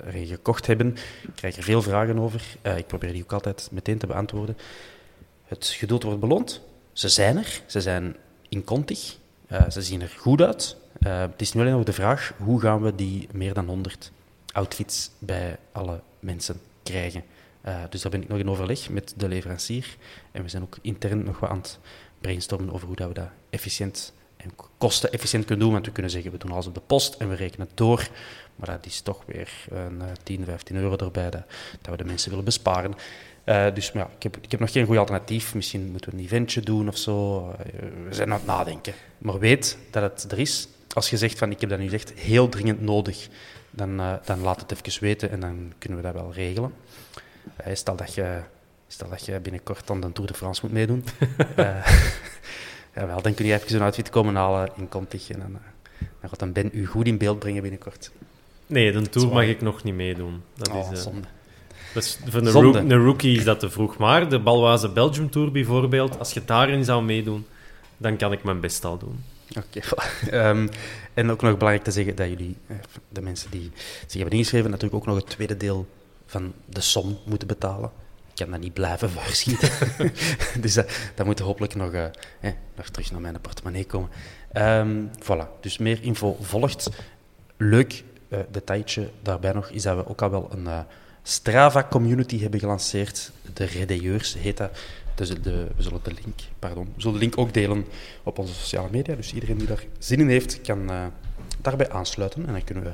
[0.06, 0.96] erin gekocht hebben.
[1.22, 2.42] Ik krijg er veel vragen over.
[2.62, 4.56] Eh, ik probeer die ook altijd meteen te beantwoorden.
[5.44, 6.60] het geduld wordt beloond.
[6.92, 8.16] Ze zijn er, ze zijn
[8.48, 9.16] incontig,
[9.52, 10.76] uh, ze zien er goed uit.
[11.00, 14.12] Uh, het is nu alleen nog de vraag, hoe gaan we die meer dan 100
[14.52, 17.24] outfits bij alle mensen krijgen?
[17.66, 19.96] Uh, dus daar ben ik nog in overleg met de leverancier.
[20.32, 21.78] En we zijn ook intern nog wat aan het
[22.20, 25.72] brainstormen over hoe dat we dat efficiënt en kostenefficiënt kunnen doen.
[25.72, 28.08] Want we kunnen zeggen, we doen alles op de post en we rekenen het door.
[28.56, 31.42] Maar dat is toch weer een 10, 15 euro erbij dat,
[31.80, 32.94] dat we de mensen willen besparen.
[33.44, 35.54] Uh, dus ja, ik heb, ik heb nog geen goed alternatief.
[35.54, 37.46] Misschien moeten we een eventje doen of zo.
[38.04, 38.94] We zijn aan het nadenken.
[39.18, 40.68] Maar weet dat het er is.
[40.94, 43.28] Als je zegt van ik heb dat nu echt heel dringend nodig,
[43.70, 46.74] dan, dan laat het even weten en dan kunnen we dat wel regelen.
[47.72, 48.40] stel, dat je,
[48.88, 51.04] stel dat je binnenkort aan de Tour de France moet meedoen.
[52.94, 55.58] ja, wel, dan kun je even zo'n outfit komen halen in Contig en dan,
[56.20, 58.10] dan gaat een Ben u goed in beeld brengen binnenkort.
[58.66, 60.42] Nee, de Tour mag ik nog niet meedoen.
[60.54, 61.26] Dat oh, is, zonde.
[61.94, 63.96] Dus voor een, rook, een, rookie is dat te vroeg.
[63.96, 67.46] Maar de Balwaze Belgium Tour bijvoorbeeld, als je daarin zou meedoen,
[67.96, 69.24] dan kan ik mijn best al doen.
[69.56, 69.80] Oké.
[70.24, 70.50] Okay.
[70.50, 70.68] um,
[71.14, 72.56] en ook nog belangrijk te zeggen dat jullie,
[73.08, 73.70] de mensen die
[74.06, 75.86] zich hebben ingeschreven, natuurlijk ook nog het tweede deel
[76.26, 77.90] van de som moeten betalen.
[78.38, 79.70] Kan dat niet blijven voorschieten.
[80.62, 80.74] dus
[81.14, 82.04] dat, moet hopelijk nog, eh,
[82.76, 84.10] nog terug naar mijn portemonnee komen.
[84.52, 85.60] Um, voilà.
[85.60, 86.90] Dus meer info volgt.
[87.56, 90.64] Leuk uh, detailtje daarbij nog is dat we ook al wel een...
[90.64, 90.80] Uh,
[91.22, 93.32] Strava Community hebben gelanceerd.
[93.52, 94.78] De Redeyeurs heet dat.
[95.14, 97.84] Dus de, we, zullen de link, pardon, zullen de link ook delen
[98.22, 99.14] op onze sociale media.
[99.14, 100.90] Dus iedereen die daar zin in heeft, kan
[101.60, 102.46] daarbij aansluiten.
[102.46, 102.92] En dan kunnen we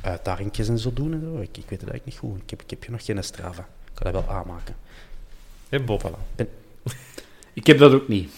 [0.00, 1.12] uitdagingjes en zo doen.
[1.12, 1.40] En zo.
[1.40, 2.42] Ik, ik weet het eigenlijk niet goed.
[2.42, 3.68] Ik heb, ik heb nog geen Strava.
[3.96, 4.74] Ik kan dat wel aanmaken.
[5.68, 6.02] Hé, Bob.
[6.02, 6.34] Voilà.
[6.36, 6.48] Ben...
[7.52, 8.30] Ik heb dat ook niet.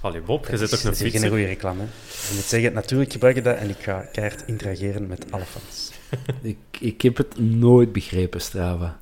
[0.00, 1.04] Allee, Bob, je zit ook een fietser.
[1.04, 1.82] Dat is geen goede reclame.
[2.28, 5.90] Je moet zeggen, natuurlijk gebruik ik dat en ik ga keihard interageren met alle fans.
[6.42, 9.00] ik, ik heb het nooit begrepen, Strava.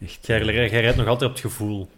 [0.00, 0.26] Echt.
[0.26, 1.88] Jij, jij rijdt nog altijd op het gevoel.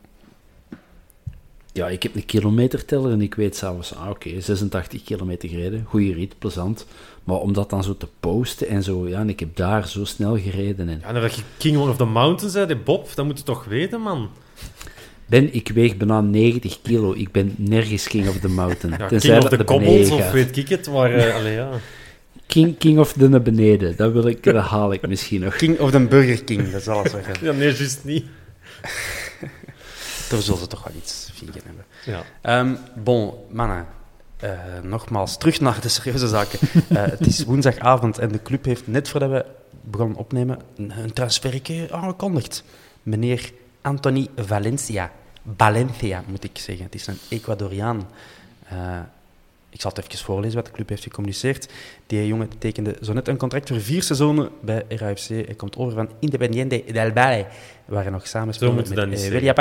[1.73, 6.13] Ja, ik heb een kilometerteller en ik weet s'avonds, ah, oké, 86 kilometer gereden, goede
[6.13, 6.87] rit, plezant.
[7.27, 10.05] Maar om dat dan zo te posten en zo, ja, en ik heb daar zo
[10.05, 10.89] snel gereden.
[10.89, 10.99] En...
[11.01, 14.01] Ja, en dat je King of the Mountains zei, Bob, dat moet je toch weten,
[14.01, 14.29] man.
[15.27, 17.15] Ben, ik weeg bijna 90 kilo.
[17.15, 18.99] Ik ben nergens King of the Mountain.
[18.99, 21.17] Ja, King of the Cobbles, of weet ik het, maar...
[21.17, 21.71] Uh, allee, ja.
[22.47, 25.57] King, King of the naar beneden, dat, wil ik, dat haal ik misschien nog.
[25.57, 27.35] King of the Burger King, dat zal het zeggen.
[27.41, 28.25] ja, nee, juist niet.
[30.29, 31.85] Daar zullen ze toch wel iets vegan hebben.
[32.05, 32.59] Ja.
[32.61, 33.87] Um, bon, mannen.
[34.45, 34.51] Uh,
[34.83, 36.59] nogmaals, terug naar de serieuze zaken.
[36.73, 39.45] Uh, het is woensdagavond en de club heeft net voordat we
[39.81, 42.65] begonnen opnemen een transferje aangekondigd.
[43.03, 45.13] Meneer Anthony Valencia.
[45.57, 46.85] Valencia, moet ik zeggen.
[46.85, 48.09] Het is een Ecuadoriaan.
[48.73, 48.99] Uh,
[49.71, 51.69] ik zal het even voorlezen wat de club heeft gecommuniceerd.
[52.07, 55.29] Die jongen tekende zo net een contract voor vier seizoenen bij RAFC.
[55.29, 57.47] Hij komt over van Independiente del Valle,
[57.85, 59.55] waar hij nog samen speelde met uh, William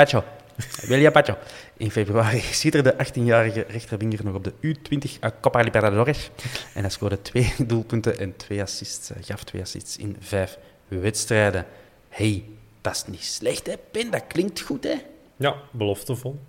[0.86, 1.36] William Pacho.
[1.76, 6.30] In februari ziet er de 18-jarige rechtervinger nog op de U20 Copa Libertadores.
[6.74, 11.66] En hij scoorde twee doelpunten en twee assists, gaf twee assists in vijf wedstrijden.
[12.08, 12.44] Hey,
[12.80, 14.10] dat is niet slecht, hè, Pin?
[14.10, 14.94] Dat klinkt goed, hè?
[15.36, 16.40] Ja, beloftevol.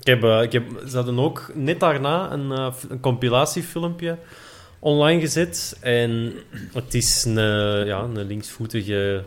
[0.00, 4.18] Ik heb, uh, ik heb, ze hadden ook net daarna een, uh, een compilatiefilmpje
[4.78, 5.76] online gezet.
[5.80, 6.32] En
[6.72, 7.34] het is een,
[7.86, 9.24] ja, een linksvoetige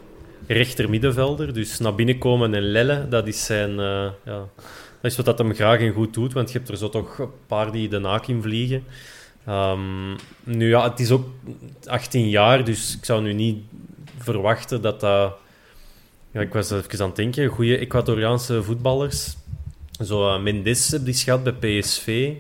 [0.47, 1.54] rechtermiddenvelder.
[1.54, 3.69] Dus naar binnen komen en lellen, dat is zijn...
[3.69, 4.47] Uh, ja,
[5.02, 7.19] dat is wat dat hem graag en goed doet, want je hebt er zo toch
[7.19, 8.84] een paar die de naak in vliegen.
[9.49, 11.28] Um, nu ja, het is ook
[11.86, 13.58] 18 jaar, dus ik zou nu niet
[14.17, 15.38] verwachten dat dat
[16.32, 17.47] ja, ik was even aan het denken.
[17.47, 19.38] Goede Ecuadoriaanse voetballers.
[20.04, 22.34] Zo uh, Mendes heb die gehad bij PSV.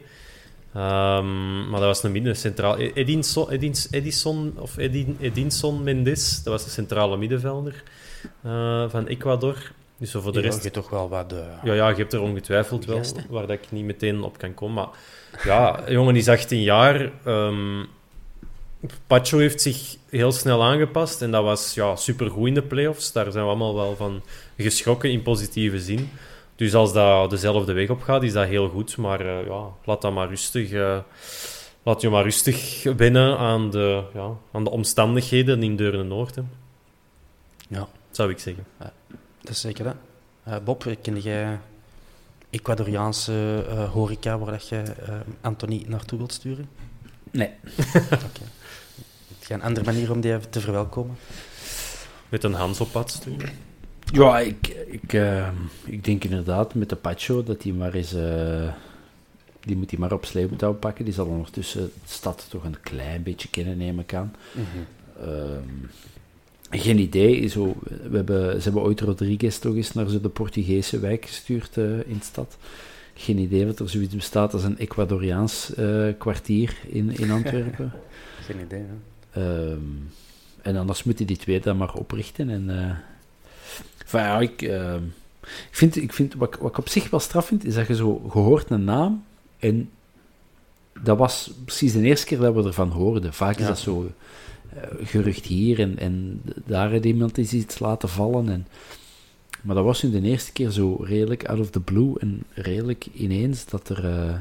[0.75, 2.77] Um, ehm, maar dat was een midden centraal.
[2.77, 7.83] Edinson, Edinson, Edison of Edin, Edinson Mendes, dat was de centrale middenvelder
[8.45, 9.71] uh, van Ecuador.
[9.97, 10.63] Dus voor de rest...
[10.63, 11.29] je toch wel wat...
[11.29, 11.43] De...
[11.63, 14.75] Ja, ja, je hebt er ongetwijfeld wel, waar dat ik niet meteen op kan komen.
[14.75, 14.89] Maar
[15.43, 17.11] ja, jongen is 18 jaar.
[17.25, 17.87] Um,
[19.07, 23.11] Pacho heeft zich heel snel aangepast en dat was ja, supergoed in de playoffs.
[23.11, 24.21] Daar zijn we allemaal wel van
[24.57, 26.09] geschrokken in positieve zin.
[26.59, 28.97] Dus als dat dezelfde weg op gaat, is dat heel goed.
[28.97, 30.71] Maar uh, ja, laat dat maar rustig.
[30.71, 30.97] Uh,
[31.83, 36.37] laat je maar rustig wennen aan de, ja, aan de omstandigheden in Deurne-Noord.
[37.67, 37.87] Ja.
[38.11, 38.65] Zou ik zeggen.
[38.79, 38.93] Ja,
[39.41, 39.95] dat is zeker dat.
[40.47, 41.59] Uh, Bob, ken jij
[42.49, 44.83] Ecuadoriaanse horeca waar dat je
[45.41, 46.69] Anthony naartoe wilt sturen?
[47.31, 47.49] Nee.
[48.29, 48.47] okay
[49.49, 51.17] een andere manier om die te verwelkomen?
[52.29, 53.49] Met een Hans op pad sturen?
[54.11, 55.47] Ja, ik, ik, uh,
[55.85, 58.13] ik denk inderdaad met de Pacho dat hij maar eens...
[58.13, 58.73] Uh,
[59.59, 61.05] die moet hij maar op sleeptouw pakken.
[61.05, 64.35] Die zal ondertussen de stad toch een klein beetje kennen, neem ik aan.
[64.53, 65.27] Mm -hmm.
[65.27, 65.57] uh,
[66.69, 67.47] Geen idee.
[67.47, 67.75] Zo,
[68.09, 71.97] we hebben, ze hebben ooit Rodriguez toch eens naar zo de Portugese wijk gestuurd eh,
[71.97, 72.57] in de stad.
[73.13, 77.91] Geen idee dat er zoiets bestaat als een Ecuadoriaans eh, kwartier in, in Antwerpen.
[78.47, 78.83] Geen idee,
[79.29, 79.41] hè.
[79.41, 79.79] Ehm,
[80.61, 82.49] en anders moeten die twee dat maar oprichten.
[82.49, 82.69] En,
[84.09, 85.03] van, ja, ik, ehm,
[85.41, 87.87] ik vind, ik vind wat, ik- wat ik op zich wel straf vind, is dat
[87.87, 89.23] je zo gehoord een naam
[89.59, 89.89] en
[91.01, 93.33] dat was precies de eerste keer dat we ervan hoorden.
[93.33, 93.67] Vaak is Ja.
[93.67, 94.11] dat zo
[94.75, 98.49] eh, gerucht hier en, en daar heeft iemand iets laten vallen.
[98.49, 98.67] En,
[99.61, 103.07] maar dat was nu de eerste keer zo redelijk out of the blue en redelijk
[103.13, 104.35] ineens dat er eh,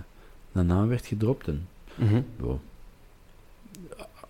[0.53, 1.49] een naam werd gedropt.
[1.49, 2.21] En, Mhm.
[2.37, 2.59] Wow.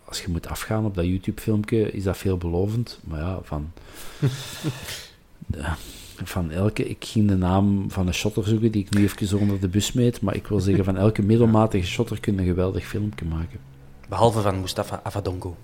[0.05, 2.99] Als je moet afgaan op dat YouTube-filmpje, is dat veelbelovend.
[3.05, 3.73] Maar ja, van...
[5.57, 5.77] Ja,
[6.25, 6.89] van elke...
[6.89, 9.93] Ik ging de naam van een shotter zoeken die ik nu even onder de bus
[9.93, 10.21] meet.
[10.21, 13.61] Maar ik wil zeggen, van elke middelmatige shotter kun je een geweldig filmpje maken.
[14.09, 15.57] Behalve van Mustafa Avadongo.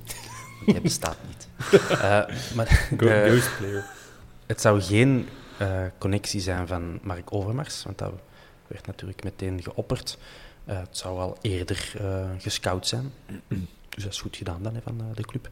[0.66, 1.48] Hij bestaat niet.
[1.90, 2.00] Eh,
[2.54, 3.84] maar eh, player.
[4.46, 8.12] het zou geen eh, connectie zijn van Mark Overmars, want dat
[8.66, 10.18] werd natuurlijk meteen geopperd.
[10.64, 13.12] Eh, het zou al eerder eh, gescout zijn.
[13.88, 15.48] Dus dat is goed gedaan dan hè, van eh, de club.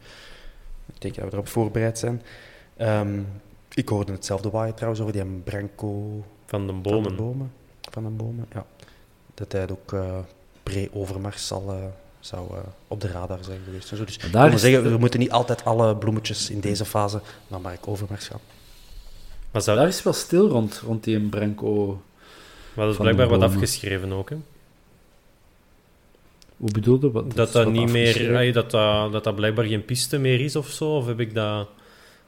[0.95, 2.23] Ik denk dat we erop voorbereid zijn.
[2.77, 3.21] Ehm,
[3.75, 7.11] ik hoorde hetzelfde waaien trouwens over die Branco Van de van bomen.
[7.11, 7.53] de bomen.
[7.91, 8.67] Van de bomen, ja.
[9.35, 10.19] Dat hij ook eh,
[10.63, 11.77] pre-Overmars zal, eh,
[12.21, 12.59] zou eh,
[12.89, 13.91] op de radar zijn geweest.
[13.91, 14.05] En zo.
[14.05, 17.61] Dus daar is zeggen, de- we moeten niet altijd alle bloemetjes in deze fase naar
[17.61, 18.41] Mark Overmars gaan.
[19.51, 21.87] Maar zou, Daar is wel stil rond, rond die Branco.
[22.75, 24.37] maar dat is van blijkbaar wat afgeschreven ook, hè.
[26.57, 27.25] Hoe bedoelde wat?
[27.35, 28.37] Dat dat wat niet meer...
[28.37, 31.35] ay, dat, dat, dat dat blijkbaar geen piste meer is of zo, of heb ik
[31.35, 31.69] dat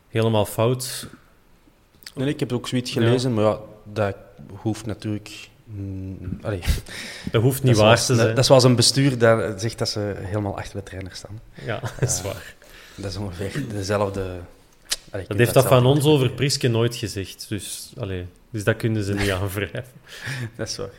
[0.08, 1.08] helemaal fout?
[2.14, 3.00] Nee, ik heb ook zoiets Ja.
[3.00, 3.58] gelezen, maar ja,
[3.92, 4.16] dat
[4.56, 5.48] hoeft natuurlijk...
[5.64, 6.60] mm, allee,
[7.30, 8.28] Dat hoeft niet waar te zijn.
[8.28, 11.40] dat is zoals een bestuur dat zegt dat ze helemaal achter de trainer staan.
[11.64, 12.54] Ja, dat is waar.
[12.94, 14.20] Dat is ongeveer dezelfde...
[15.10, 16.30] allee, Dat heeft dat van ons over.
[16.30, 17.46] Priske nooit gezegd.
[17.48, 19.84] Dus, allee, dus dat kunnen ze niet aanwrijven.
[20.56, 20.90] Dat is waar.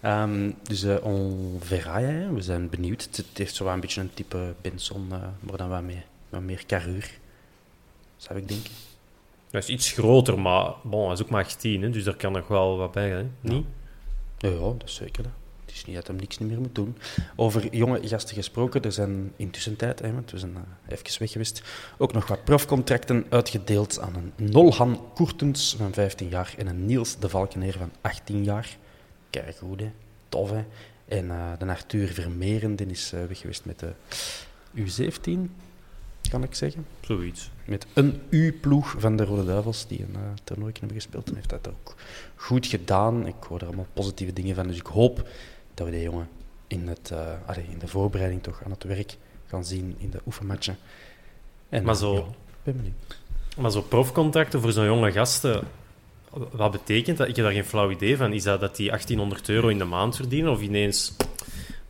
[0.00, 2.32] Ehm, dus eh on verra, hè.
[2.32, 3.02] we zijn benieuwd.
[3.02, 6.04] Het, het heeft zo wel een beetje een type Benson, eh, maar dan wat meer,
[6.28, 6.64] wat meer
[8.16, 8.70] zou ik denken.
[9.54, 12.32] Dat is iets groter, maar bon, hij is ook maar 18, hè, dus daar kan
[12.32, 13.26] nog wel wat bij, hè?
[13.40, 13.66] Niet?
[14.38, 15.24] Ja, ja, dat is zeker.
[15.24, 15.30] hè.
[15.64, 16.96] Het is niet dat hij niks meer moet doen.
[17.36, 21.62] Over jonge gasten gesproken, er zijn intussen tijd, we zijn eh, even weg geweest,
[21.98, 27.18] ook nog wat profcontracten uitgedeeld aan een Nolhan Koertens van 15 jaar en een Niels
[27.18, 28.76] de Valkeneer van 18 jaar.
[29.30, 29.82] Kijk goed.
[30.28, 30.52] Tof.
[31.08, 33.92] En eh, de Arthur Vermeeren, die is eh, weg geweest met de
[34.76, 35.50] U17,
[36.34, 36.86] kan ik zeggen.
[37.00, 37.50] Zoiets.
[37.64, 41.28] Met een U-ploeg van de Rode Duivels, die een uh, toernooi hebben gespeeld.
[41.28, 41.94] En heeft dat ook
[42.36, 43.26] goed gedaan.
[43.26, 44.66] Ik hoor er allemaal positieve dingen van.
[44.66, 45.28] Dus ik hoop
[45.74, 46.28] dat we die jongen
[46.66, 49.16] in, het, eh, allee, in de voorbereiding toch aan het werk
[49.46, 50.76] gaan zien in de oefenmatchen.
[51.68, 53.18] En, Maar eh, zo- ja, ik ben benieuwd.
[53.56, 55.62] Maar zo profcontracten voor zo'n jonge gasten,
[56.50, 57.28] wat betekent dat?
[57.28, 58.32] Ik heb daar geen flauw idee van.
[58.32, 60.52] Is dat dat die 1800 euro in de maand verdienen?
[60.52, 61.16] Of ineens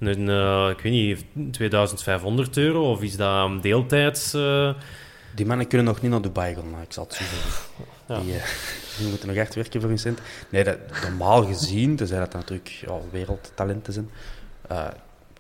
[0.07, 2.91] een, eh, ik weet niet, 2500 euro?
[2.91, 4.35] Of is dat een deeltijds...
[4.35, 4.75] eh,
[5.35, 7.63] Die mannen kunnen nog niet naar Dubai gaan, maar ik zal het zo zeggen.
[8.09, 8.21] Ja.
[8.21, 8.43] Die, eh,
[8.99, 10.19] die moeten nog echt werken voor hun cent.
[10.49, 14.11] Nee, dat, normaal gezien, tenzij dat natuurlijk ja, wereldtalenten zijn,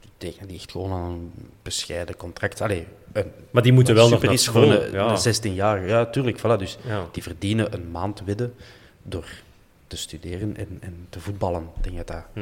[0.00, 2.60] die tekenen die echt gewoon aan een bescheiden contract.
[2.60, 5.10] Allee, een, maar die moeten wel nog naar is gewoon een, ja.
[5.10, 5.86] een 16 jaar.
[5.88, 6.38] Ja, tuurlijk.
[6.38, 7.06] Voilà, dus Ja.
[7.12, 8.54] die verdienen een maand widden
[9.02, 9.26] door
[9.86, 11.68] te studeren en, en te voetballen.
[11.80, 12.40] Denk dat dat Hm.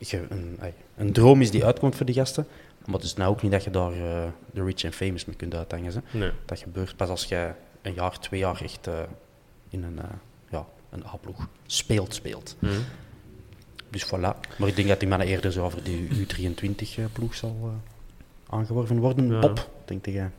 [0.00, 0.58] Ge- een,
[0.96, 2.46] een droom is die uitkomt voor die gasten.
[2.84, 5.36] Maar het is nou ook niet dat je daar eh, de rich and famous mee
[5.36, 5.92] kunt uithangen.
[5.92, 6.18] Hè.
[6.18, 6.30] Nee.
[6.44, 7.50] Dat gebeurt pas als je
[7.82, 8.94] een jaar, twee jaar echt eh,
[9.68, 10.04] in een, eh,
[10.50, 12.56] ja, een A-ploeg speelt, speelt.
[12.58, 12.66] Hm.
[13.90, 14.56] Dus voilà.
[14.58, 19.30] Maar ik denk dat die mannen eerder zo over de U23-ploeg zal eh, aangeworven worden.
[19.32, 19.38] Ja.
[19.40, 20.30] Bob, denk jij?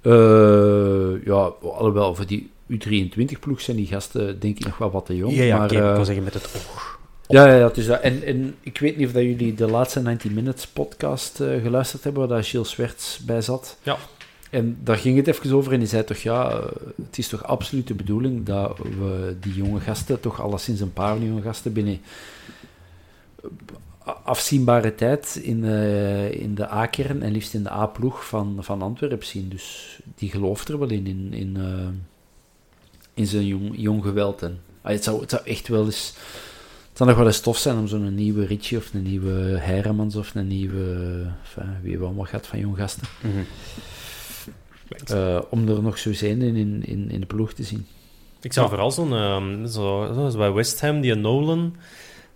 [0.00, 5.16] Eh, ja, alhoewel, voor die U23-ploeg zijn die gasten denk ik nog wel wat te
[5.16, 5.34] jong.
[5.34, 6.99] ja, ja maar, ik wil zeggen met het oog.
[7.30, 8.00] Ja, ja, ja, het is dat.
[8.00, 12.04] En, en ik weet niet of dat jullie de laatste 90 Minutes podcast eh, geluisterd
[12.04, 13.76] hebben, waar dat Gilles Swerts bij zat.
[13.82, 13.96] Ja.
[14.50, 16.62] En daar ging het even over en die zei toch, ja,
[17.04, 21.18] het is toch absoluut de bedoeling dat we die jonge gasten, toch alleszins een paar
[21.18, 22.00] jonge gasten binnen
[24.24, 29.26] afzienbare tijd in, eh, in de A-kern en liefst in de A-ploeg van, van Antwerpen
[29.26, 29.48] zien.
[29.48, 31.88] Dus die gelooft er wel in, in, in, eh,
[33.14, 34.42] in zijn jong, jong geweld.
[34.42, 36.14] En, ah, het, zou, het zou echt wel eens...
[37.00, 40.16] Het zou nog wel eens tof zijn om zo'n nieuwe Ritchie of een nieuwe Heiremans
[40.16, 40.84] of een nieuwe...
[41.42, 43.06] Enfin, wie we allemaal gaat van jong gasten.
[43.20, 43.42] Mhm.
[45.06, 47.86] eh, om er nog zo zijn in, in, in, in de ploeg te zien.
[48.40, 51.76] Ik zou vooral zo'n, ehm, zo, zoals bij West Ham, die Nolan,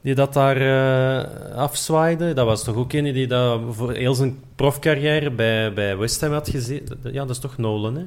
[0.00, 2.32] die dat daar eh, afzwaaide.
[2.32, 6.32] Dat was toch ook een die dat voor heel zijn profcarrière bij, bij West Ham
[6.32, 6.98] had gezeten.
[7.02, 8.04] Ja, dat is toch Nolan, hè?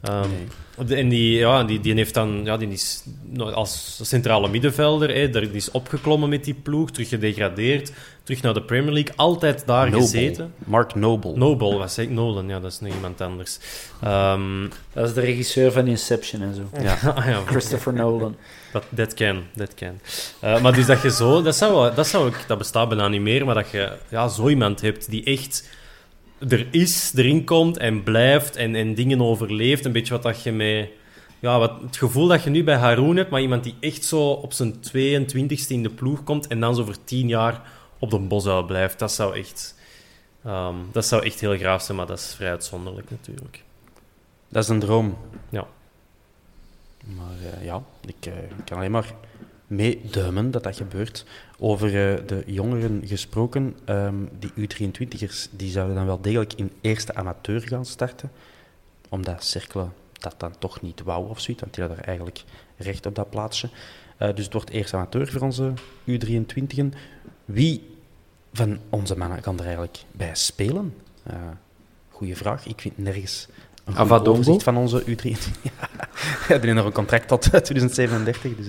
[0.00, 0.28] Ehm,
[0.88, 3.02] En die, ja, die, die heeft dan, ja, die is
[3.36, 8.62] als centrale middenvelder, hè, die is opgeklommen met die ploeg, terug gedegradeerd, terug naar de
[8.62, 10.00] Premier League, altijd daar Noble.
[10.00, 10.52] gezeten.
[10.58, 11.36] Mark Noble.
[11.36, 12.10] Noble, wat zeg ik?
[12.10, 13.58] Nolan, ja, dat is nog iemand anders.
[14.02, 16.62] Ehm, Dat is de regisseur van Inception en zo.
[16.82, 16.98] Ja.
[17.14, 18.36] ah, ja, Christopher Nolan.
[18.72, 20.00] Dat that can, that can.
[20.40, 23.20] Eh, maar dus dat je zo, dat zou, dat zou ik, dat bestaat bijna niet
[23.20, 25.68] meer, maar dat je ja, zo iemand hebt die echt
[26.38, 29.84] er is, erin komt en blijft en, en dingen overleeft.
[29.84, 30.88] Een beetje wat dat je met,
[31.38, 34.30] ja, wat, het gevoel dat je nu bij Haroon hebt, maar iemand die echt zo
[34.30, 37.62] op zijn 22e in de ploeg komt en dan zo voor 10 jaar
[37.98, 38.98] op de bosuil blijft.
[38.98, 39.74] Dat zou echt,
[40.44, 43.62] ehm, dat zou echt heel graaf zijn, maar dat is vrij uitzonderlijk natuurlijk.
[44.48, 45.18] Dat is een droom.
[45.50, 45.66] Ja.
[47.04, 49.14] Maar eh, ja, ik, eh, ik kan alleen maar
[49.66, 51.24] meeduimen dat dat gebeurt.
[51.58, 57.14] Over eh, de jongeren gesproken, ehm, die U23'ers die zouden dan wel degelijk in eerste
[57.14, 58.30] amateur gaan starten.
[59.08, 62.44] Omdat Cercle dat dan toch niet wou of zoiets, want die hadden er eigenlijk
[62.76, 63.68] recht op dat plaatsje.
[64.16, 65.72] Eh, dus het wordt eerst amateur voor onze
[66.04, 66.92] U23'en.
[67.44, 67.96] Wie
[68.52, 70.94] van onze mannen kan er eigenlijk bij spelen?
[71.22, 71.34] Eh
[72.18, 72.66] goeie vraag.
[72.66, 73.48] Ik vind nergens
[73.84, 74.30] een Avadongo?
[74.30, 75.62] overzicht van onze U23.
[75.62, 75.88] ja,
[76.46, 78.56] die hebben nog een contract tot 2037.
[78.56, 78.68] Dus,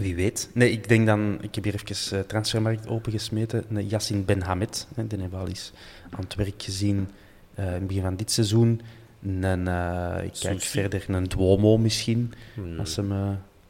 [0.00, 0.50] wie weet.
[0.54, 1.38] Nee, ik denk dan...
[1.40, 3.64] Ik heb hier even uh, transfermarkt opengesmeten.
[3.68, 4.86] Een Yassin Benhamed.
[4.94, 5.72] Hè, die hebben we al eens
[6.10, 7.08] aan het werk gezien
[7.54, 8.80] eh, in het begin van dit seizoen.
[9.22, 12.32] Een, eh, ik kijk verder, een Duomo misschien.
[12.54, 12.78] Hmm.
[12.78, 13.28] Als hem, eh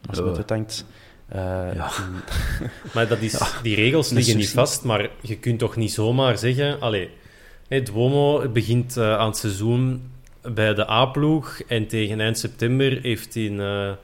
[0.08, 0.84] als hem het
[1.32, 1.90] Ja.
[1.96, 2.22] en-
[2.94, 6.80] Maar dat is, die regels liggen niet vast, maar je kunt toch niet zomaar zeggen...
[6.80, 7.10] Allee,
[7.68, 10.10] hè, Duomo begint aan het seizoen
[10.42, 13.46] bij de A-ploeg en tegen eind september heeft hij...
[13.46, 13.96] een,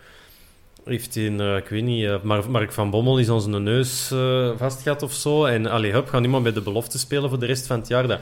[0.84, 4.50] heeft een, eh, ik weet niet, eh, Mar- Mark van Bommel is onze neus eh
[4.56, 5.44] vastgehad of zo.
[5.44, 8.06] En allee, hup, gaan iemand bij de belofte spelen voor de rest van het jaar.
[8.08, 8.20] Dat,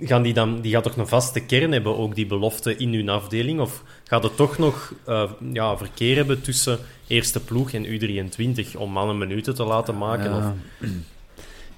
[0.00, 3.08] gaan die, dan, die gaat toch een vaste kern hebben, ook die belofte in hun
[3.08, 3.60] afdeling?
[3.60, 4.92] Of gaat het toch nog
[5.52, 10.36] ja, verkeer hebben tussen eerste ploeg en U23 om mannen minuten te laten maken?
[10.36, 10.44] Of.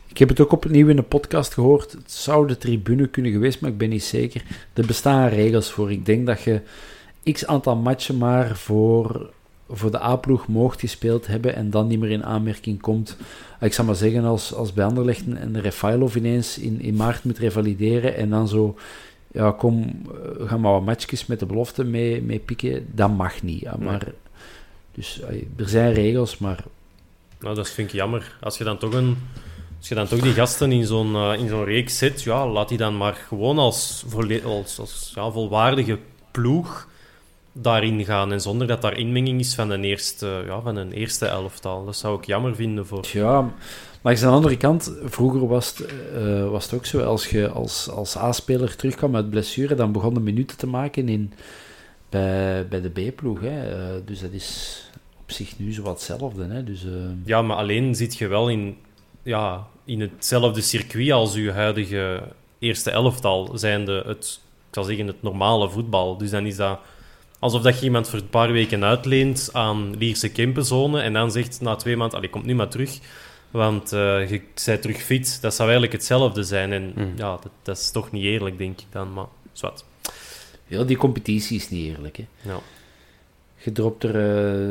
[0.08, 1.92] Ik heb het ook opnieuw in de podcast gehoord.
[1.92, 4.42] Het zou de tribune kunnen geweest, maar ik ben niet zeker.
[4.72, 5.90] Er bestaan regels voor.
[5.92, 6.60] Ik denk dat je
[7.32, 9.30] x aantal matchen maar voor,
[9.72, 13.16] voor de A-ploeg moogt gespeeld hebben en dan niet meer in aanmerking komt.
[13.60, 17.38] Ik zou maar zeggen, als, als bij Anderlecht en Refailov ineens in, in maart moet
[17.38, 18.76] revalideren en dan zo...
[19.32, 22.86] Ja, kom, eh, ga maar wat matchjes met de belofte mee, mee pikken.
[22.94, 23.60] Dat mag niet.
[23.60, 24.12] Ja, maar,
[24.94, 25.20] dus
[25.56, 26.64] er zijn regels, maar
[27.42, 28.36] nou, dat vind ik jammer.
[28.40, 29.16] Als je dan toch, een,
[29.78, 32.68] als je dan toch die gasten in zo'n eh, in zo'n reeks zet, ja, laat
[32.68, 34.04] die dan maar gewoon als,
[34.44, 35.98] als, als ja, volwaardige
[36.30, 36.88] ploeg
[37.52, 38.32] daarin gaan.
[38.32, 41.84] En zonder dat daar inmenging is van een eerste, ja, van een eerste elftal.
[41.84, 43.06] Dat zou ik jammer vinden voor...
[43.12, 43.52] Ja,
[44.02, 47.48] maar aan de andere kant, vroeger was het, eh, was het ook zo, als je
[47.48, 51.32] als, als A-speler terugkwam uit blessure, dan begon de minuten te maken in,
[52.08, 53.40] bij, bij de B-ploeg.
[53.40, 53.70] Hè.
[53.70, 54.80] Eh, dus dat is
[55.22, 56.44] op zich nu zo wat hetzelfde.
[56.44, 56.64] Hè.
[56.64, 56.90] Dus, eh,
[57.24, 58.76] Ja, maar alleen zit je wel in,
[59.22, 62.22] ja, in hetzelfde circuit als je huidige
[62.58, 66.16] eerste elftal, zijnde het, ik zal zeggen, het normale voetbal.
[66.16, 66.78] Dus dan is dat
[67.42, 71.60] alsof dat je iemand voor een paar weken uitleent aan Lierse Kempenzone en dan zegt
[71.60, 72.98] na twee maanden, allee, komt nu maar terug,
[73.50, 75.38] want eh, je bent terug fit.
[75.40, 76.72] Dat zou eigenlijk hetzelfde zijn.
[76.72, 77.12] En Mm.
[77.16, 79.84] ja, dat, dat is toch niet eerlijk, denk ik dan, maar zwart.
[80.66, 82.16] ja, die competitie is niet eerlijk.
[82.16, 82.24] Hè.
[82.50, 82.58] Ja.
[83.64, 84.16] Je dropt er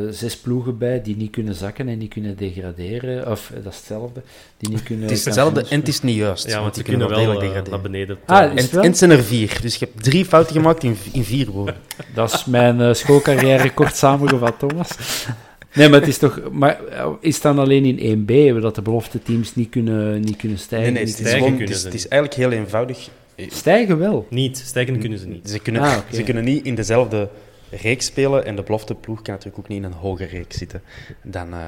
[0.07, 3.31] eh, zes ploegen bij die niet kunnen zakken en niet kunnen degraderen.
[3.31, 4.21] Of eh, dat is hetzelfde.
[4.57, 6.47] Die niet kunnen Het is hetzelfde en het is niet juist.
[6.47, 7.91] Ja, want ze die kunnen wel degelijk eh, naar degraderen.
[7.91, 8.17] beneden.
[8.25, 8.83] Ah, En, het wel?
[8.83, 9.57] en het zijn er vier.
[9.61, 11.75] Dus je hebt drie fouten gemaakt in, in vier woorden.
[12.15, 14.89] Dat is mijn eh, schoolcarrière kort samengevat, Thomas.
[15.73, 16.39] Nee, maar het is toch...
[16.51, 16.79] Maar
[17.19, 20.93] is het dan alleen in 1B dat de belofte teams niet kunnen, niet kunnen stijgen?
[20.93, 23.09] Nee, nee, niet het is, stijgen gewoon, kunnen het is, het is eigenlijk heel eenvoudig.
[23.35, 24.27] kunnen- Stijgen wel.
[24.29, 25.49] Niet, stijgen kunnen ze niet.
[25.49, 27.29] Ze kunnen, Ah, ze kunnen niet in dezelfde
[27.71, 30.81] reeks spelen en de belofteploeg kan natuurlijk ook niet in een hogere reeks zitten
[31.23, 31.59] dan, eh,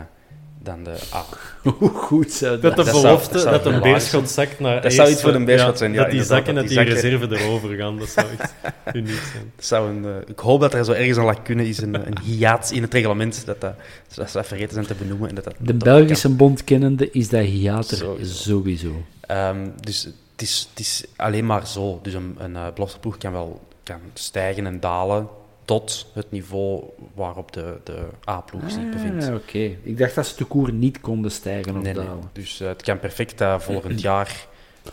[0.64, 1.24] dan de A.
[1.78, 2.86] Hoe goed zou Dat dat...
[2.86, 5.78] de dat zou- belofte, dat een beerschot zakt naar Dat zou iets voor een beerschot
[5.78, 8.54] zijn, ja, dat die zakken, dat die zakken- reserve erover gaan, dat zou echt
[8.96, 9.52] uniek zijn.
[9.58, 12.72] Zou een, eh, ik hoop dat er zo ergens een lacune is, een, een hiaat
[12.72, 13.74] in het reglement, dat, dat,
[14.16, 15.30] dat ze dat vergeten zijn te benoemen.
[15.30, 18.34] En dat, dat, De dat Belgische bond kennende is dat hiater Sowieso.
[18.34, 19.04] sowieso.
[19.22, 22.00] Ehm, dus het is, het is alleen maar zo.
[22.04, 25.28] Dus een, een uh, belofteploeg kan wel kan stijgen en dalen
[25.66, 26.84] tot het niveau
[27.14, 29.28] waarop de, de A-ploeg zich bevindt.
[29.28, 29.78] Ah, oké.
[29.84, 32.06] Ik dacht dat ze de koer niet konden stijgen of Nee, nee.
[32.06, 32.30] dalen.
[32.32, 34.48] Dus eh, het kan perfect dat volgend jaar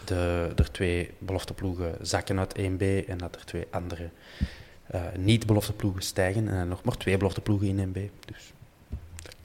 [0.04, 4.08] de, er twee belofteploegen zakken uit 1B en dat er twee andere
[4.86, 7.98] eh, niet-belofteploegen stijgen en er nog maar twee belofteploegen in 1B.
[8.24, 8.52] Dus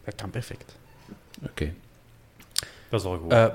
[0.04, 0.76] dat, kan perfect.
[1.44, 1.74] Oké.
[2.90, 3.32] Dat is wel goed.
[3.32, 3.46] Eh,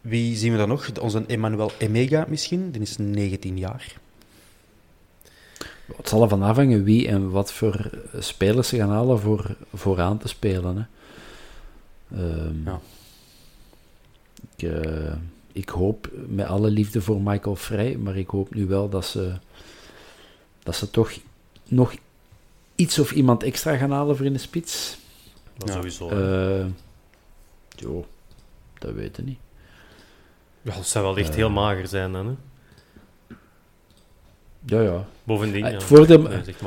[0.00, 0.98] wie zien we dan nog?
[1.00, 3.94] Onze Emmanuel Emega misschien, die is 19 jaar.
[5.96, 10.28] Het zal ervan afhangen wie en wat voor spelers ze gaan halen voor vooraan te
[10.28, 10.76] spelen.
[10.76, 10.84] Hè.
[12.18, 12.80] Ehm, Ja.
[14.56, 15.12] ik, eh,
[15.52, 19.32] ik hoop met alle liefde voor Michael Vrij, maar ik hoop nu wel dat ze,
[20.62, 21.12] dat ze toch
[21.64, 21.94] nog
[22.74, 24.98] iets of iemand extra gaan halen voor in de spits.
[25.56, 25.74] Dat Ja.
[25.74, 26.08] sowieso.
[27.76, 28.06] Jo,
[28.78, 29.38] dat weet ik niet.
[30.62, 32.34] ja, dat zou wel echt eh, heel mager zijn dan, hè.
[34.66, 35.06] Ja, ja.
[35.24, 36.18] Bovendien, Ah, het voordeel-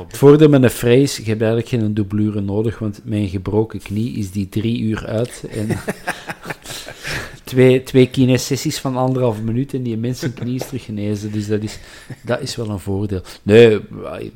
[0.08, 4.12] Het voordeel met een vrees, je hebt eigenlijk geen dublure nodig, want een gebroken knie
[4.16, 5.44] is die drie uur uit.
[5.50, 5.68] En
[7.44, 11.32] twee, twee kinesessies van anderhalf minuut en die mensen knie is terug genezen.
[11.32, 11.78] Dus dat is,
[12.22, 13.20] dat is wel een voordeel.
[13.42, 14.32] Nee, wij-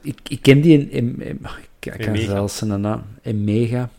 [0.00, 0.90] ik, ik ken die in...
[0.90, 1.38] in, in-
[1.80, 3.02] ik kan zelfs zijn naam...
[3.22, 3.90] In Mega.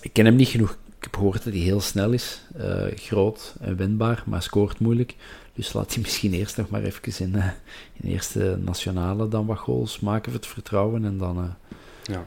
[0.00, 0.70] Ik ken hem niet genoeg.
[0.70, 2.40] Ik heb gehoord dat hij heel snel is.
[2.56, 5.14] eh, groot en wendbaar, maar scoort moeilijk.
[5.54, 7.44] Dus laat hij misschien eerst nog maar even in, eh,
[7.92, 11.04] in de eerste nationale dan wat goals maken voor het vertrouwen.
[11.04, 11.36] En dan...
[11.38, 11.74] eh,
[12.14, 12.24] Ja.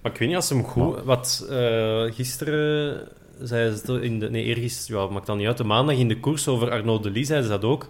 [0.00, 1.02] Maar ik weet niet als hem goed...
[1.02, 3.08] Wat eh, gisteren
[3.40, 4.30] zei ze in de...
[4.30, 5.56] Nee, eergisteren, ja, maakt dan niet uit.
[5.56, 7.86] De maandag in de koers over Arnaud de Lis zei ze dat ook.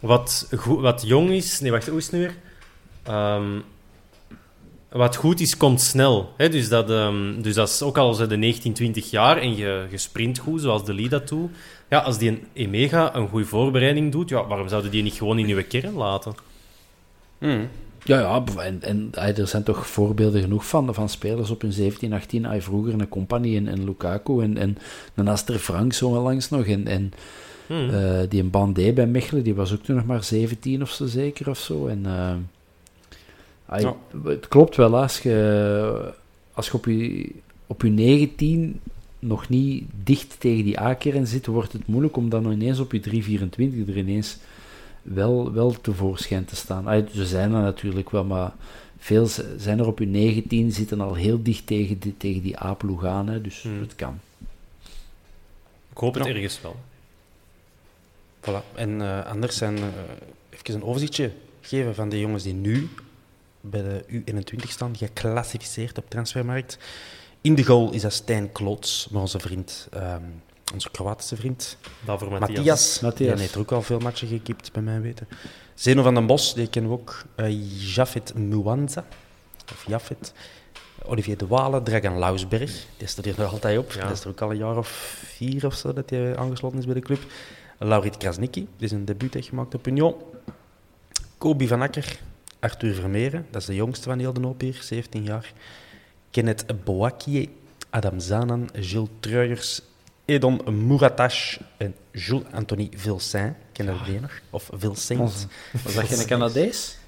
[0.00, 1.60] Wat, goed, wat jong is...
[1.60, 2.34] Nee, wacht, hoe is het nu weer?
[3.02, 3.58] Ehm,
[4.90, 6.32] wat goed is, komt snel.
[6.36, 6.48] Hè?
[6.48, 9.86] Dus, dat, ehm, dus dat is ook al zijn de 19, 20 jaar en je,
[9.90, 11.50] je sprint goed, zoals de Lee dat doet.
[11.88, 15.38] Ja, als die een Emega een goede voorbereiding doet, ja, waarom zouden die niet gewoon
[15.38, 16.34] in uw kern laten?
[17.38, 17.68] Hmm.
[18.04, 22.12] Ja, ja, en, en er zijn toch voorbeelden genoeg van, van spelers op hun 17,
[22.12, 22.46] 18.
[22.46, 24.78] ah, vroeger een Company en, en Lukaku en, en
[25.14, 26.66] een Aster Frank zo langs nog.
[26.66, 27.12] En, en
[27.70, 27.90] Hmm.
[27.90, 31.06] eh, die een Bandé bij Mechelen, die was ook toen nog maar 17 of zo
[31.06, 31.86] zeker of zo.
[31.86, 32.34] En, eh,
[33.78, 33.94] Ja.
[34.24, 36.12] Het klopt wel, als je,
[36.52, 37.30] als je op je,
[37.66, 38.80] op je 19
[39.18, 43.00] nog niet dicht tegen die A-kern zit, wordt het moeilijk om dan ineens op je
[43.00, 44.38] 324 er ineens
[45.02, 47.06] wel, wel tevoorschijn te staan.
[47.14, 48.52] Ze zijn er natuurlijk wel, maar
[48.98, 53.04] veel zijn er op je 19 zitten al heel dicht tegen die, tegen die A-ploeg
[53.04, 53.80] aan, hè, dus Hmm.
[53.80, 54.20] het kan.
[55.90, 56.30] Ik hoop het Ja.
[56.34, 56.76] ergens wel.
[58.40, 58.74] Voilà.
[58.74, 59.84] En eh, anders zijn eh,
[60.50, 62.88] even een overzichtje geven van de jongens die nu
[63.60, 66.78] bij de U21 staan, geclassificeerd op transfermarkt.
[67.40, 70.22] In de goal is dat Stijn Kloots, maar onze vriend, ehm,
[70.72, 72.56] onze Kroatische vriend, Daarvoor Matthias.
[72.56, 73.00] Matthias.
[73.00, 73.32] Matthias.
[73.32, 75.28] Die heeft ook al veel matchen gekipt, bij mij weten.
[75.74, 77.24] Zeno van den Bos, die kennen we ook.
[77.36, 79.04] Uh, Jafet Mwanza,
[79.72, 80.32] of Jafet.
[81.04, 83.92] Olivier de Walen, Dragan Lausberg, die staat hier nog altijd op.
[83.92, 84.02] Ja.
[84.02, 84.88] Dat is er ook al een jaar of
[85.24, 87.20] vier of zo dat hij aangesloten is bij de club.
[87.78, 90.14] Laurit Krasnicki, die is een debuut heeft gemaakt op Union.
[91.38, 92.18] Kobi van Akker,
[92.60, 95.52] Arthur Vermeeren, dat is de jongste van heel de hoop hier, 17 jaar.
[96.30, 97.56] Kenneth Boakie,
[97.90, 99.82] Adam Zanan, Gilles Truijers,
[100.24, 103.56] Edon Mouratash en Jules Anthony Vilsain.
[103.72, 104.40] Ken je die nog?
[104.50, 105.18] Of Vilsain.
[105.18, 105.46] Was
[105.94, 106.98] dat geen Canadees?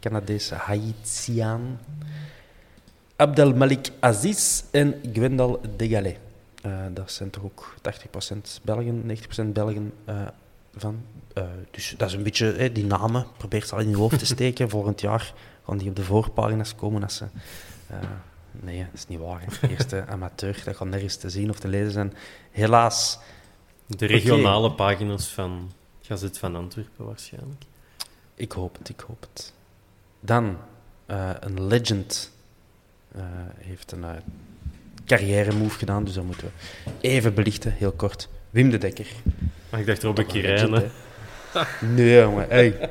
[0.00, 1.80] Canadese Haitiaan.
[3.16, 6.16] Abdelmalik Aziz en Gwendal Degalé.
[6.62, 7.74] Eh dat zijn toch ook
[8.36, 10.26] 80% Belgen, 90% Belgen eh,
[10.76, 11.02] van.
[11.34, 13.26] Eh, dus dat is een beetje hè, die namen.
[13.36, 14.68] Probeer ze al in je hoofd te steken.
[14.70, 17.24] Volgend jaar gaan die op de voorpagina's komen als ze.
[17.88, 17.98] eh,
[18.50, 19.42] nee, dat is niet waar.
[19.46, 19.68] hè.
[19.68, 22.12] Eerste amateur, dat gaat nergens te zien of te lezen zijn.
[22.50, 23.18] Helaas.
[23.86, 25.72] De regionale pagina's van
[26.02, 27.62] Gazet van Antwerpen waarschijnlijk.
[28.34, 29.52] Ik hoop het, ik hoop het.
[30.20, 30.56] Dan,
[31.06, 32.32] eh, een legend
[33.58, 34.10] heeft een eh,
[35.06, 36.52] carrière-move gedaan, dus dat moeten
[36.84, 38.28] we even belichten, heel kort.
[38.54, 39.06] Wim de Dekker.
[39.70, 40.86] Maar ik dacht legend, hè?
[41.94, 42.48] Nee, jongen.
[42.48, 42.90] Hey.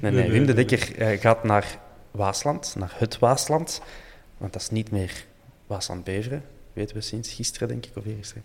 [0.00, 1.78] Nee, nee, Wim de Dekker eh, gaat naar
[2.10, 3.82] Waasland, naar het Waasland.
[4.38, 5.24] Want dat is niet meer
[5.66, 6.42] Waasland-Beveren.
[6.72, 8.42] Weten we sinds gisteren, denk ik, of eergisteren.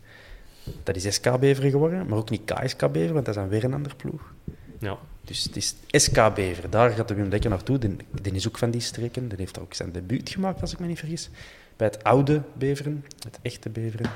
[0.84, 3.64] Dat is SK Beveren geworden, maar ook niet KSK Beveren, want dat is dan weer
[3.64, 4.34] een ander ploeg.
[4.80, 4.98] Ja.
[5.22, 6.70] Dus het is SK Bever.
[6.70, 7.78] Daar gaat de Wim Dekker naartoe.
[8.22, 9.28] Die is ook van die streken.
[9.28, 11.30] Die heeft ook zijn debuut gemaakt, als ik me niet vergis.
[11.76, 14.12] Bij het oude Beveren, het echte Beveren.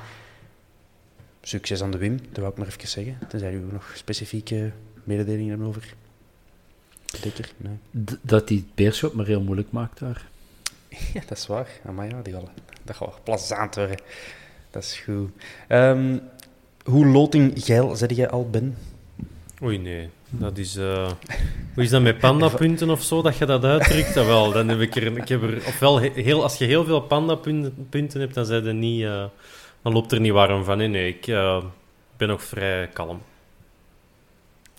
[1.50, 3.18] Succes aan de Wim, dat wou ik maar even zeggen.
[3.28, 4.72] Tenzij u nog specifieke
[5.04, 5.94] mededelingen hebben over
[7.22, 7.52] Dekker.
[7.58, 8.04] Nee.
[8.06, 10.28] D- dat het Beerschot maar heel moeilijk maakt daar.
[11.14, 11.68] Ja, dat is waar.
[11.94, 12.44] Maar ja, die gaan,
[12.84, 13.98] dat gaat plezant worden.
[14.72, 15.30] Dat is goed.
[15.68, 16.18] Ehm,
[16.84, 18.78] hoe loting geil zet jij al, Ben?
[19.64, 20.10] Oei, nee.
[20.30, 20.76] Dat is...
[20.76, 21.12] eh,
[21.74, 24.14] Hoe is dat met pandapunten of zo, dat je dat uitdrukt?
[24.14, 25.18] Dat wel, dan heb ik er...
[25.18, 28.66] Ik heb er ofwel he- heel, als je heel veel pandapunten punten hebt, dan, zijn
[28.66, 29.26] er niet, eh,
[29.82, 30.78] dan loopt er niet warm van.
[30.78, 31.64] Nee, nee, ik eh,
[32.18, 33.22] ben nog vrij kalm.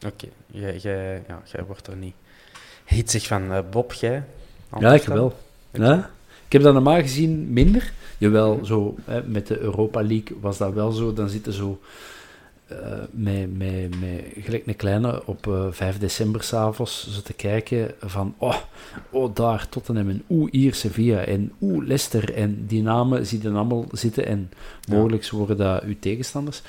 [0.07, 2.14] Oké, jij, jij, ja, jij wordt er niet
[2.84, 3.53] hitsig van.
[3.53, 4.24] Eh, Bob, jij?
[4.78, 5.36] Ja, ik wel.
[5.72, 6.11] Ja?
[6.46, 7.92] Ik heb dat normaal gezien minder.
[8.18, 11.12] Jawel, zo, hè, met de Europa League was dat wel zo.
[11.12, 11.80] Dan zitten zo
[12.70, 17.94] eh, met, met, met gelijk een kleine op eh 5 december s'avonds zo te kijken
[18.00, 18.56] van oh,
[19.10, 23.50] oh daar Tottenham en oeh hier Sevilla en oeh Leicester en die namen zie je
[23.50, 24.50] allemaal zitten en
[24.88, 26.62] mogelijk worden dat uw tegenstanders.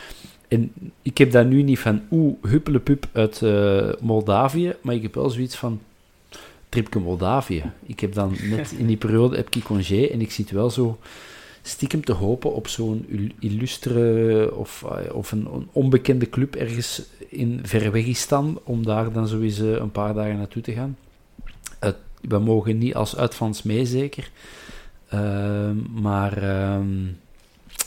[0.47, 5.15] En ik heb daar nu niet van oeh huppelepup uit eh, Moldavië, maar ik heb
[5.15, 5.81] wel zoiets van
[6.69, 7.63] tripje Moldavië.
[7.85, 10.99] Ik heb dan net in die periode heb ik congé en ik zit wel zo
[11.61, 17.59] stiekem te hopen op zo'n il- illustre of, eh, of een, onbekende club ergens in
[17.63, 20.97] Verwegistan, om daar dan sowieso een paar dagen naartoe te gaan.
[22.21, 24.31] We mogen niet als uitvans mee, zeker.
[25.07, 27.05] Ehm, maar ehm,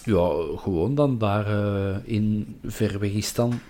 [0.04, 3.60] ja, gewoon dan daar eh, in Verwegistan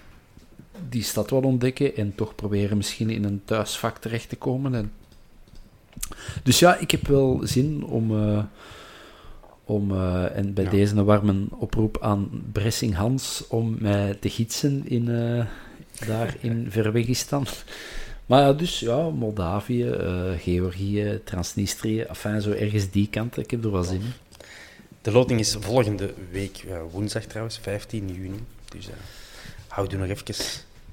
[0.89, 4.75] die stad wat ontdekken en toch proberen misschien in een thuisvak terecht te komen.
[4.75, 4.93] En...
[6.43, 8.45] Dus ja, ik heb wel zin om, eh,
[9.65, 10.71] om eh, en bij Ja.
[10.71, 15.47] deze een warme oproep aan Bressing Hans om mij te gidsen in, eh,
[16.07, 17.47] daar in Verwegistan.
[18.27, 23.65] Maar ja, dus ja, Moldavië, eh, Georgië, Transnistrië, enfin zo ergens die kant, ik heb
[23.65, 24.13] er wel zin in.
[25.03, 28.39] De loting is volgende week, woensdag trouwens, 15 juni.
[28.69, 28.89] Dus
[29.69, 30.35] houd u nog even,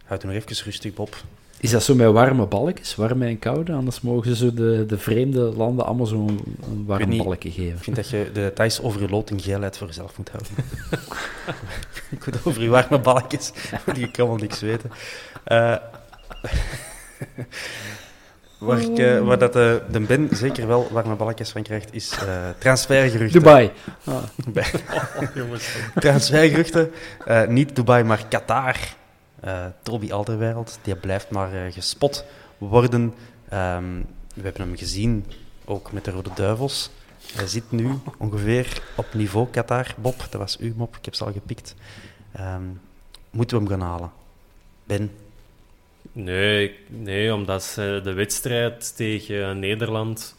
[0.05, 1.23] houd u nog even rustig, Bob.
[1.61, 3.73] Is dat zo met warme balkjes, warme en koude?
[3.73, 6.39] Anders mogen ze de, de vreemde landen allemaal zo'n
[6.85, 7.23] warm niet.
[7.23, 7.77] balkje geven.
[7.77, 10.51] Ik vind dat je de details over je geilheid voor jezelf moet houden.
[12.17, 13.51] ik moet over je warme balkjes,
[13.93, 14.91] die ik allemaal niks weten.
[15.43, 15.75] Eh,
[18.57, 22.17] waar, ik, waar dat, eh, de Ben zeker wel warme balkjes van krijgt, is
[22.57, 23.39] transfergeruchten.
[23.39, 23.71] Dubai.
[24.03, 24.71] Ah, Bij-
[25.95, 26.91] Transfergeruchten.
[27.47, 28.77] Niet Dubai, maar Qatar.
[29.41, 32.25] Eh Toby Alderweireld, die blijft maar eh, gespot
[32.57, 33.13] worden.
[33.49, 34.01] Ehm,
[34.35, 35.25] we hebben hem gezien,
[35.65, 36.89] ook met de Rode Duivels.
[37.33, 39.95] Hij zit nu ongeveer op niveau Qatar.
[39.97, 41.75] Bob, dat was uw mop, ik heb ze al gepikt.
[42.31, 42.63] Ehm,
[43.29, 44.11] moeten we hem gaan halen?
[44.83, 45.11] Ben,
[46.11, 50.35] Nee, nee, omdat ze de wedstrijd tegen Nederland.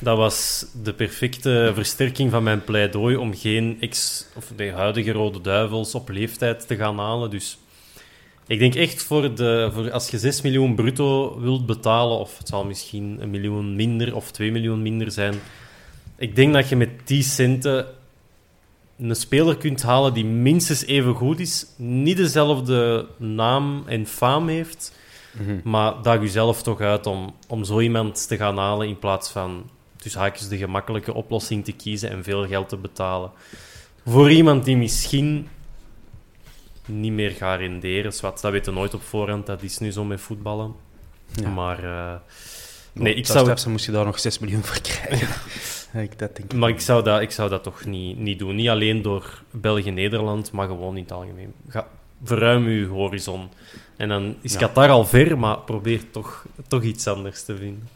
[0.00, 5.40] Dat was de perfecte versterking van mijn pleidooi om geen ex, of de huidige Rode
[5.40, 7.30] Duivels op leeftijd te gaan halen.
[7.30, 7.58] Dus
[8.46, 12.48] ik denk echt voor, de, voor als je 6 miljoen bruto wilt betalen, of het
[12.48, 15.34] zal misschien een miljoen minder of 2 miljoen minder zijn.
[16.16, 17.86] Ik denk dat je met die centen
[18.98, 24.92] een speler kunt halen die minstens even goed is, niet dezelfde naam en faam heeft,
[25.64, 29.70] maar daag jezelf toch uit om, om zo iemand te gaan halen in plaats van
[29.96, 33.30] tussen haakjes de gemakkelijke oplossing te kiezen en veel geld te betalen.
[34.06, 35.48] Voor iemand die misschien
[36.86, 40.20] niet meer gaat renderen, dat weten we nooit op voorhand, dat is nu zo met
[40.20, 40.74] voetballen.
[41.32, 41.48] Ja.
[41.48, 42.14] Maar eh,
[42.92, 45.28] nee, ik zou, strafste moest je daar nog 6 miljoen voor krijgen.
[45.92, 46.58] Ja, ik, dat denk ik.
[46.58, 48.54] maar ik zou dat, ik zou dat toch niet, niet doen.
[48.54, 51.52] Niet alleen door België-Nederland, maar gewoon in het algemeen.
[51.68, 51.88] Ga,
[52.22, 53.48] verruim uw horizon.
[53.96, 54.58] En dan is Ja.
[54.58, 57.88] Qatar al ver, maar probeer toch, toch iets anders te vinden.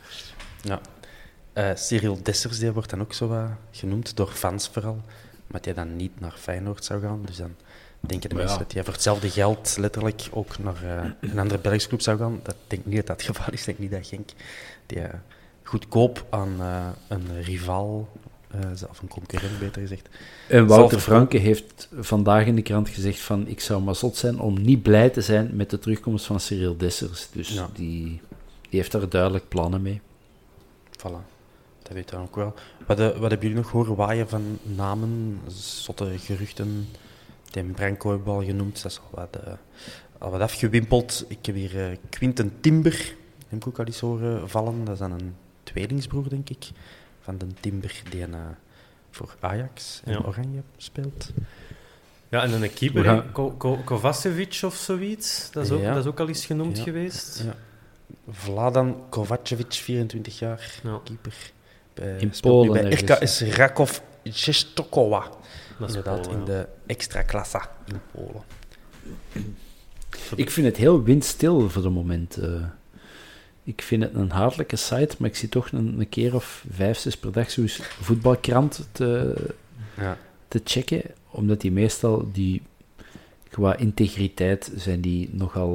[0.62, 0.80] Ja.
[1.52, 5.02] Eh, Cyril Dessers die wordt dan ook zo genoemd, door fans vooral.
[5.46, 7.22] Maar die dan niet naar Feyenoord zou gaan.
[7.24, 7.54] Dus dan
[8.00, 8.62] denken de mensen ja.
[8.62, 12.40] dat hij voor hetzelfde geld letterlijk ook naar eh, een andere Belgische club zou gaan.
[12.42, 13.60] Dat denk ik niet dat dat het geval is.
[13.60, 14.30] Ik denk niet dat Genk
[14.86, 15.18] die, eh,
[15.62, 18.08] goedkoop aan eh, een rivaal,
[18.50, 20.08] eh, of een concurrent beter gezegd,
[20.48, 21.00] En Wouter.
[21.00, 24.82] Franke heeft vandaag in de krant gezegd van ik zou maar zot zijn om niet
[24.82, 27.28] blij te zijn met de terugkomst van Cyril Dessers.
[27.32, 27.68] Dus Ja.
[27.74, 28.20] die,
[28.68, 30.00] die heeft daar duidelijk plannen mee.
[30.98, 31.22] Voilà,
[31.82, 32.54] dat weet dan ook wel.
[32.86, 35.40] Wat, wat hebben jullie nog horen waaien van namen,
[35.82, 36.88] zotte geruchten?
[37.50, 39.52] Die Branco hebben we al genoemd, dat is al wat, eh,
[40.18, 41.24] al wat afgewimpeld.
[41.28, 43.14] Ik heb hier eh, Quinten Timber, die
[43.48, 44.84] heb ik ook al eens horen vallen.
[44.84, 46.68] Dat is dan een tweelingsbroer, denk ik,
[47.20, 48.40] van de Timber die een, eh,
[49.10, 50.18] voor Ajax en Ja.
[50.26, 51.30] Oranje speelt.
[52.28, 53.30] Ja, en een keeper, We gaan- hè?
[53.32, 55.50] Ko- Ko- Kovacevic of zoiets.
[55.52, 55.94] Dat is, ook, Ja.
[55.94, 56.82] dat is ook al eens genoemd Ja.
[56.82, 57.42] geweest.
[57.46, 57.54] Ja.
[58.30, 61.00] Vladan Kovacevic, 24 jaar, Ja.
[61.04, 61.34] keeper.
[61.94, 62.92] Bij, In Polen bij.
[62.92, 65.30] RKS Rakov Czestochowa.
[65.80, 66.52] Dat is Inderdaad, Polen, in ja.
[66.52, 68.42] de extra klassa in Polen.
[70.36, 72.36] Ik vind het heel windstil voor het moment.
[72.36, 72.64] eh.
[73.64, 76.98] ik vind het een hartelijke site, maar ik zie toch een, een keer of vijf,
[76.98, 77.68] zes per dag zo'n
[78.00, 79.34] voetbalkrant te,
[79.96, 80.16] Ja.
[80.48, 82.62] te checken, omdat die meestal die
[83.48, 85.74] qua integriteit zijn die nogal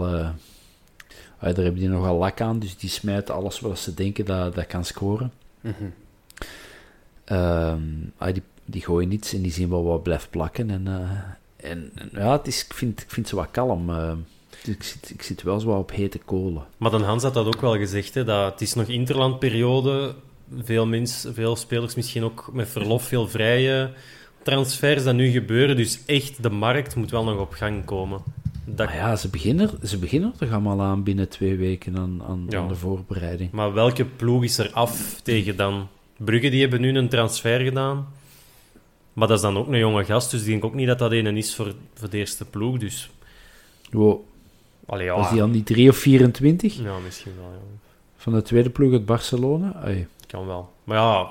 [1.40, 4.68] daar hebben die nogal lak aan, dus die smijten alles wat ze denken dat, dat
[4.68, 5.32] kan scoren.
[7.26, 10.70] Ah, die, die gooien niets en die zien wel wat blijft plakken.
[10.70, 13.90] En, eh, en, en ja, het is, ik, vind, ik vind ze wat kalm.
[13.90, 14.12] eh.
[14.66, 16.64] Ik, zit, ik zit wel zo wat op hete kolen.
[16.78, 20.16] Maar dan Hans had dat ook wel gezegd, hè, dat het is nog interlandperiode.
[20.64, 23.92] Veel, mens, veel spelers misschien ook met verlof, veel vrije
[24.44, 25.76] transfers dat nu gebeuren.
[25.76, 28.22] Dus echt, de markt moet wel nog op gang komen.
[28.66, 32.22] Dat, Maar ja, ze beginnen, ze beginnen er toch allemaal aan binnen twee weken aan,
[32.28, 32.60] aan, Ja.
[32.60, 33.52] aan de voorbereiding.
[33.52, 35.88] Maar welke ploeg is er af tegen dan?
[36.18, 38.08] Brugge die hebben nu een transfer gedaan.
[39.16, 41.12] Maar dat is dan ook een jonge gast, dus ik denk ook niet dat dat
[41.12, 42.78] een is voor, voor de eerste ploeg.
[42.78, 43.10] Dus,
[43.92, 44.20] Wow,
[44.86, 45.16] allee, ja.
[45.16, 47.80] was die aan die 3 of 24 Ja, misschien wel, ja.
[48.18, 49.74] van de tweede ploeg uit Barcelona?
[49.84, 50.08] Ai.
[50.28, 50.72] Kan wel.
[50.84, 51.30] Maar ja,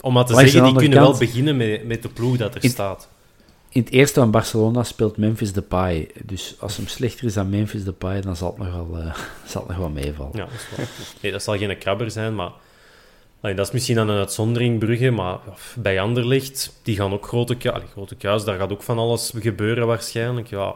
[0.00, 2.70] om maar te zeggen, die kunnen wel beginnen met, met de ploeg dat er In-
[2.70, 3.08] staat.
[3.68, 6.10] In het eerste van Barcelona speelt Memphis Depay.
[6.24, 9.14] Dus als hem slechter is dan Memphis Depay, dan zal het nog wel, eh,
[9.46, 10.36] zal het nog wel meevallen.
[10.36, 10.86] Ja, dat, is wel-
[11.22, 12.50] nee, dat zal geen krabber zijn, maar
[13.44, 15.10] allee, dat is misschien dan een uitzondering, Brugge.
[15.10, 18.98] Maar ja, bij Anderlecht, die gaan ook grote, allee, grote kuis, daar gaat ook van
[18.98, 20.46] alles gebeuren waarschijnlijk.
[20.46, 20.74] Ja,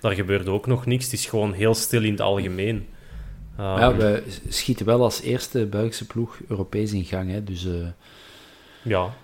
[0.00, 1.04] daar gebeurt ook nog niks.
[1.04, 2.86] Het is gewoon heel stil in het algemeen.
[3.56, 7.30] Ja, Ehm, we schieten wel als eerste Belgische ploeg Europees in gang.
[7.30, 7.72] Hè, dus eh,
[8.82, 9.14] ja,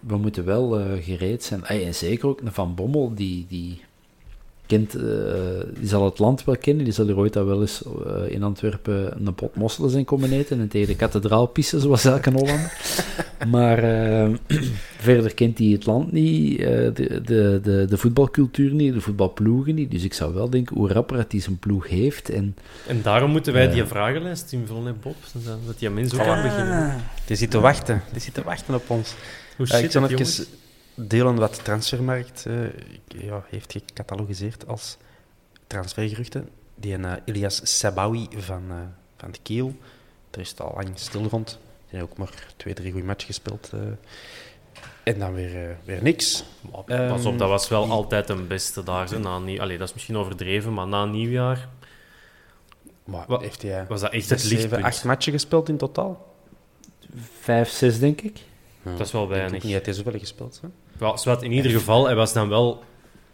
[0.00, 1.64] we moeten wel eh, gereed zijn.
[1.64, 3.84] En zeker ook Van Bommel, die, die,
[4.66, 5.02] kent, eh,
[5.78, 6.84] die zal het land wel kennen.
[6.84, 10.32] Die zal er ooit al wel eens eh, in Antwerpen een pot mosselen zijn komen
[10.32, 12.72] eten en tegen de kathedraal pissen, zoals elke Hollander.
[13.54, 14.34] maar eh,
[14.98, 19.90] verder kent hij het land niet, de, de, de, de voetbalcultuur niet, de voetbalploegen niet.
[19.90, 22.28] Dus ik zou wel denken hoe rapper hij zijn ploeg heeft.
[22.28, 22.56] En
[22.86, 25.16] en daarom moeten wij die vragenlijst invullen, hè, Bob.
[25.66, 27.02] Dat, die mensen ook aan beginnen.
[27.26, 28.02] Die zit te wachten.
[28.12, 29.14] Die zit te wachten op ons.
[29.56, 30.46] Hoe shit, ik zal even.
[30.94, 32.54] Delen wat de transfermarkt eh,
[33.06, 34.96] ja, heeft gecatalogiseerd als
[35.66, 36.48] transfergeruchten.
[36.74, 38.76] Die een eh, Ilias Sabawi van, eh,
[39.16, 39.76] van de Kiel.
[40.30, 41.58] Er is het al lang stil rond.
[41.90, 43.70] Die heeft ook maar twee, drie goede matchen gespeeld.
[43.72, 43.80] eh.
[45.02, 46.44] en dan weer, weer niks.
[46.60, 49.10] Maar Pas op, Ehm, dat was wel altijd een beste daar.
[49.10, 49.60] Hè, na nieuw...
[49.60, 51.68] Allee, dat is misschien overdreven, maar na nieuwjaar
[53.04, 54.84] Maar Wat- heeft hij was dat echt zes, het zeven, lichtpunt.
[54.84, 56.34] acht matchen gespeeld in totaal?
[57.40, 58.38] vijf, zes, denk ik.
[58.82, 59.62] Dat is wel weinig.
[59.62, 60.58] niet hij zoveel gespeeld.
[60.62, 60.68] Hè?
[60.98, 62.84] Wel, zwart, in ieder geval, hij was dan wel...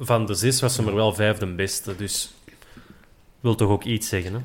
[0.01, 2.35] Van de zes was hem er wel vijfde beste, dus...
[3.41, 4.41] Wil toch ook iets zeggen, hè?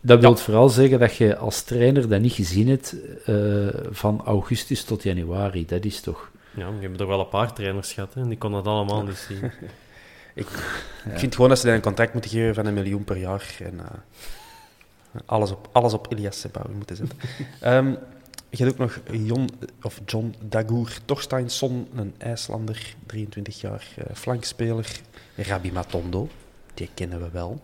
[0.00, 3.34] Dat wil vooral zeggen dat je als trainer dat niet gezien hebt eh,
[3.90, 5.66] van augustus tot januari.
[5.66, 6.30] Dat is toch...
[6.56, 9.02] Ja, we hebben er wel een paar trainers gehad, hè, en die konden dat allemaal
[9.02, 9.50] niet zien.
[10.34, 10.46] Ik
[11.04, 13.56] vind gewoon dat ze een contract moeten geven van een miljoen per jaar.
[13.58, 17.18] En eh, alles, op, alles op Ilias Sebawi moeten zetten.
[17.60, 17.94] Ehm,
[18.50, 19.48] je hebt ook nog Jon,
[19.82, 25.00] of John Dagur Torsteinsson, een IJslander, 23 jaar, eh, flankspeler.
[25.36, 26.28] Rabi Matondo,
[26.74, 27.60] die kennen we wel.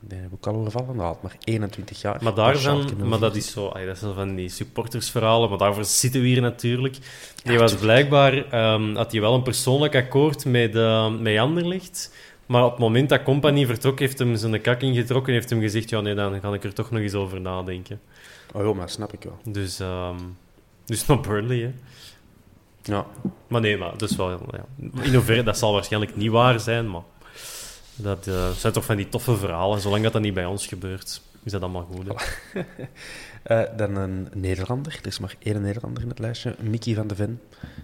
[0.00, 0.96] Die hebben we ook al horen vallen.
[0.96, 2.22] Nou, maar 21 jaar.
[2.22, 3.36] Maar daarvan, maar dat 04.
[3.36, 6.96] is zo, ay, dat zijn van die supportersverhalen, maar daarvoor zitten we hier natuurlijk.
[7.44, 12.10] Die was blijkbaar, ehm, had hij wel een persoonlijk akkoord met, uh, met Anderlecht,
[12.46, 15.60] maar op het moment dat Company vertrok, heeft hem zijn kak ingetrokken en heeft hem
[15.60, 18.00] gezegd, ja nee, dan ga ik er toch nog eens over nadenken.
[18.52, 19.38] Oh ja, maar snap ik wel.
[19.44, 20.16] Dus, ehm
[20.84, 21.72] dus naar Burnley, hè.
[22.82, 23.06] Ja.
[23.48, 24.30] Maar nee, maar dat is wel...
[24.30, 24.64] Ja.
[25.02, 27.02] In hoeverre, dat zal waarschijnlijk niet waar zijn, maar...
[27.96, 29.80] Dat eh, zijn toch van die toffe verhalen.
[29.80, 32.06] Zolang dat, dat niet bij ons gebeurt, is dat allemaal goed.
[33.42, 34.98] Eh, dan een Nederlander.
[35.02, 36.54] Er is maar één Nederlander in het lijstje.
[36.60, 37.40] Mickey van de Ven,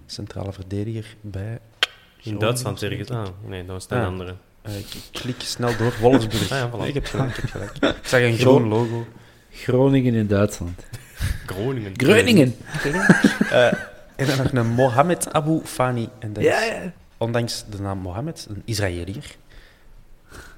[0.06, 1.58] centrale verdediger bij...
[2.22, 3.10] In Duitsland ergens.
[3.10, 4.06] Ah, nee, dat was een Ah.
[4.06, 4.34] andere.
[4.62, 5.94] Eh, ik klik snel door.
[6.00, 6.50] Wolfsburg.
[6.52, 6.78] Ah ja, voilà.
[6.78, 7.76] Nee, ik heb gelijk, ik heb gelijk.
[7.96, 9.06] Ik zag een groen logo.
[9.50, 10.82] Groningen in Duitsland.
[11.46, 11.92] Groningen.
[11.96, 12.54] Groningen!
[13.50, 13.66] Eh,
[14.16, 16.08] en dan nog een Mohamed Abu Fani.
[16.18, 16.92] En dat Ja, is, ja.
[17.16, 19.36] ondanks de naam Mohamed, een Israëliër.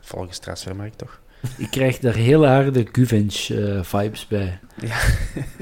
[0.00, 1.20] Volgens transfermarkt toch?
[1.56, 4.58] Ik krijg daar heel harde Guvench-vibes bij.
[4.80, 4.96] Ja.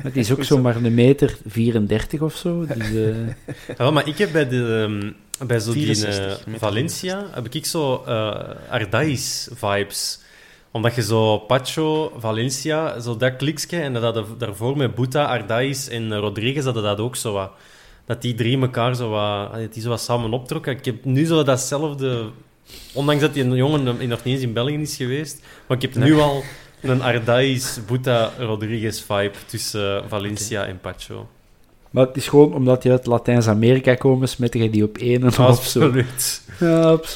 [0.03, 2.65] Die is ook zomaar een meter 34 of zo.
[2.75, 3.27] Dus, eh,
[3.69, 5.13] Ja, wel, maar ik heb bij, de, ehm,
[5.47, 10.21] bij zo die 64, eh, Valencia heb ik zo eh Ardais-vibes.
[10.71, 15.89] Omdat je zo Pacho, Valencia, zo dat kliksje, en dat hadden daarvoor met Buta, Ardais
[15.89, 17.51] en Rodriguez hadden dat ook zo wat.
[18.07, 20.77] Dat die drie elkaar zo wat, dat die zo wat samen optrokken.
[20.77, 22.31] Ik heb nu zo datzelfde...
[22.93, 25.95] Ondanks dat die een jongen nog niet eens in België is geweest, maar ik heb
[25.95, 26.43] nu al
[26.81, 31.29] een Ardais, Buta, Rodriguez vibe tussen Valencia en Pacho.
[31.91, 35.27] maar het is gewoon omdat je uit Latijns-Amerika komen, smetten je die op één en
[35.27, 35.43] op zo.
[35.43, 36.43] Absoluut.
[36.61, 37.07] Ja, op-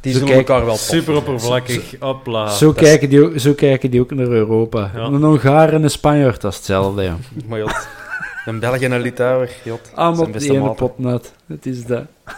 [0.00, 1.94] Die Zo zullen kijk- elkaar wel Super oppervlakkig.
[2.00, 2.48] Hopla.
[2.48, 4.90] zo, kijken die ook, zo kijken die ook naar Europa.
[4.94, 5.00] Ja.
[5.04, 7.02] Een Hongaar en een Spanjaard, dat is hetzelfde.
[7.02, 7.16] Ja.
[7.48, 7.88] Maar jot,
[8.46, 9.90] een Belg en een Litouwer, jot.
[9.94, 10.74] Allemaal op die ene maten.
[10.76, 11.32] pot nat.
[11.46, 12.02] Het is dat.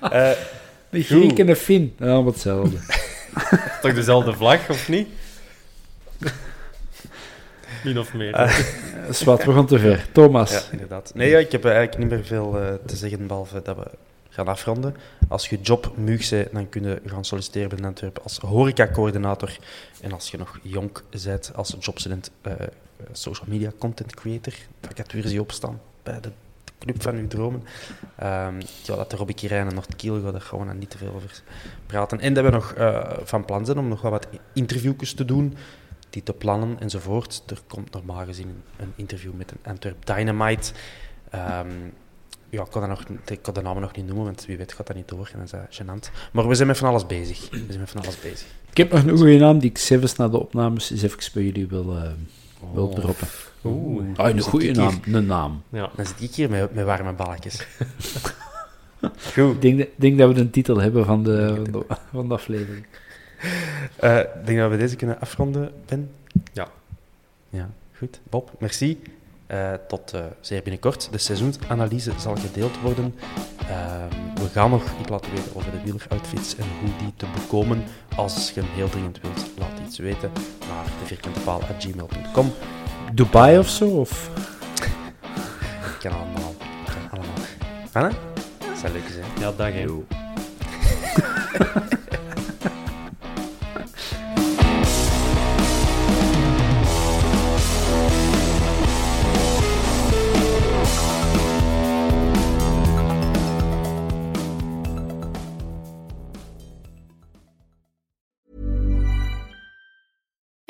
[0.00, 0.30] Eh,
[0.90, 2.76] Een Griek en een Fin, allemaal hetzelfde.
[3.82, 5.08] Toch dezelfde vlag, of niet?
[7.84, 8.34] Min of meer.
[8.34, 8.60] Eh,
[9.10, 10.06] Zwat, we gaan te ver.
[10.12, 10.50] Thomas.
[10.50, 11.12] Ja, inderdaad.
[11.14, 13.90] Nee, ja, ik heb eigenlijk niet meer veel eh, te zeggen, behalve dat we
[14.28, 14.96] gaan afronden.
[15.28, 19.56] Als je job muug bent, dan kun je gaan solliciteren bij Antwerpen als horecacoördinator.
[20.00, 20.90] En als je nog jong
[21.24, 22.52] bent als jobstudent, eh,
[23.12, 26.30] social media content creator, vacatures die opstaan bij de
[26.80, 27.62] club van uw dromen.
[28.16, 31.42] Ehm, ja, dat de Robbie Kirijn en Noord Kiel, daar dan niet te veel over
[31.86, 32.20] praten.
[32.20, 35.56] En dat we nog eh, van plan zijn om nog wel wat interviewjes te doen,
[36.10, 37.42] die te plannen enzovoort.
[37.46, 40.72] Er komt normaal gezien een interview met een Antwerp Dynamite.
[41.30, 41.68] Ehm,
[42.48, 44.72] ja, ik kan, dat nog, ik kan de namen nog niet noemen, want wie weet
[44.72, 46.30] gaat dat niet door en dat is gênant.
[46.32, 47.50] Maar we zijn met van alles bezig.
[47.50, 48.46] We zijn met van alles bezig.
[48.70, 51.42] Ik heb nog een goede naam die ik zelfs na de opnames eens even bij
[51.42, 52.02] jullie wil, uh,
[52.72, 52.94] wil Oh.
[52.94, 53.28] droppen.
[53.64, 54.04] Oeh.
[54.16, 55.62] Ah, een goede naam, een naam.
[55.68, 55.90] Ja.
[55.96, 57.66] Dan zit ik hier met, met warme balkjes.
[59.34, 59.54] Goed.
[59.54, 62.28] Ik denk, dat- ik denk dat we een titel hebben van de, van de, van
[62.28, 62.86] de aflevering.
[63.96, 66.10] Eh, Ik denk dat we deze kunnen afronden, Ben.
[66.52, 66.68] Ja.
[67.48, 68.20] Ja, goed.
[68.30, 69.02] Bob, merci.
[69.46, 71.08] Eh, tot eh, zeer binnenkort.
[71.12, 73.14] De seizoensanalyse zal gedeeld worden.
[73.68, 74.08] Ehm,
[74.42, 77.82] we gaan nog iets laten weten over de wieleroutfits en hoe die te bekomen.
[78.16, 80.30] Als je hem heel dringend wilt, laat iets weten
[80.68, 82.52] naar de vierkantepaal.gmail.com.
[83.14, 83.88] Dubai of zo?
[83.88, 84.30] Of?
[86.00, 86.54] Kan allemaal.
[86.84, 87.34] Kan allemaal.
[87.92, 88.10] Anne?
[88.58, 89.24] Dat zou leuk zijn.
[89.38, 89.86] Ja, dag hè.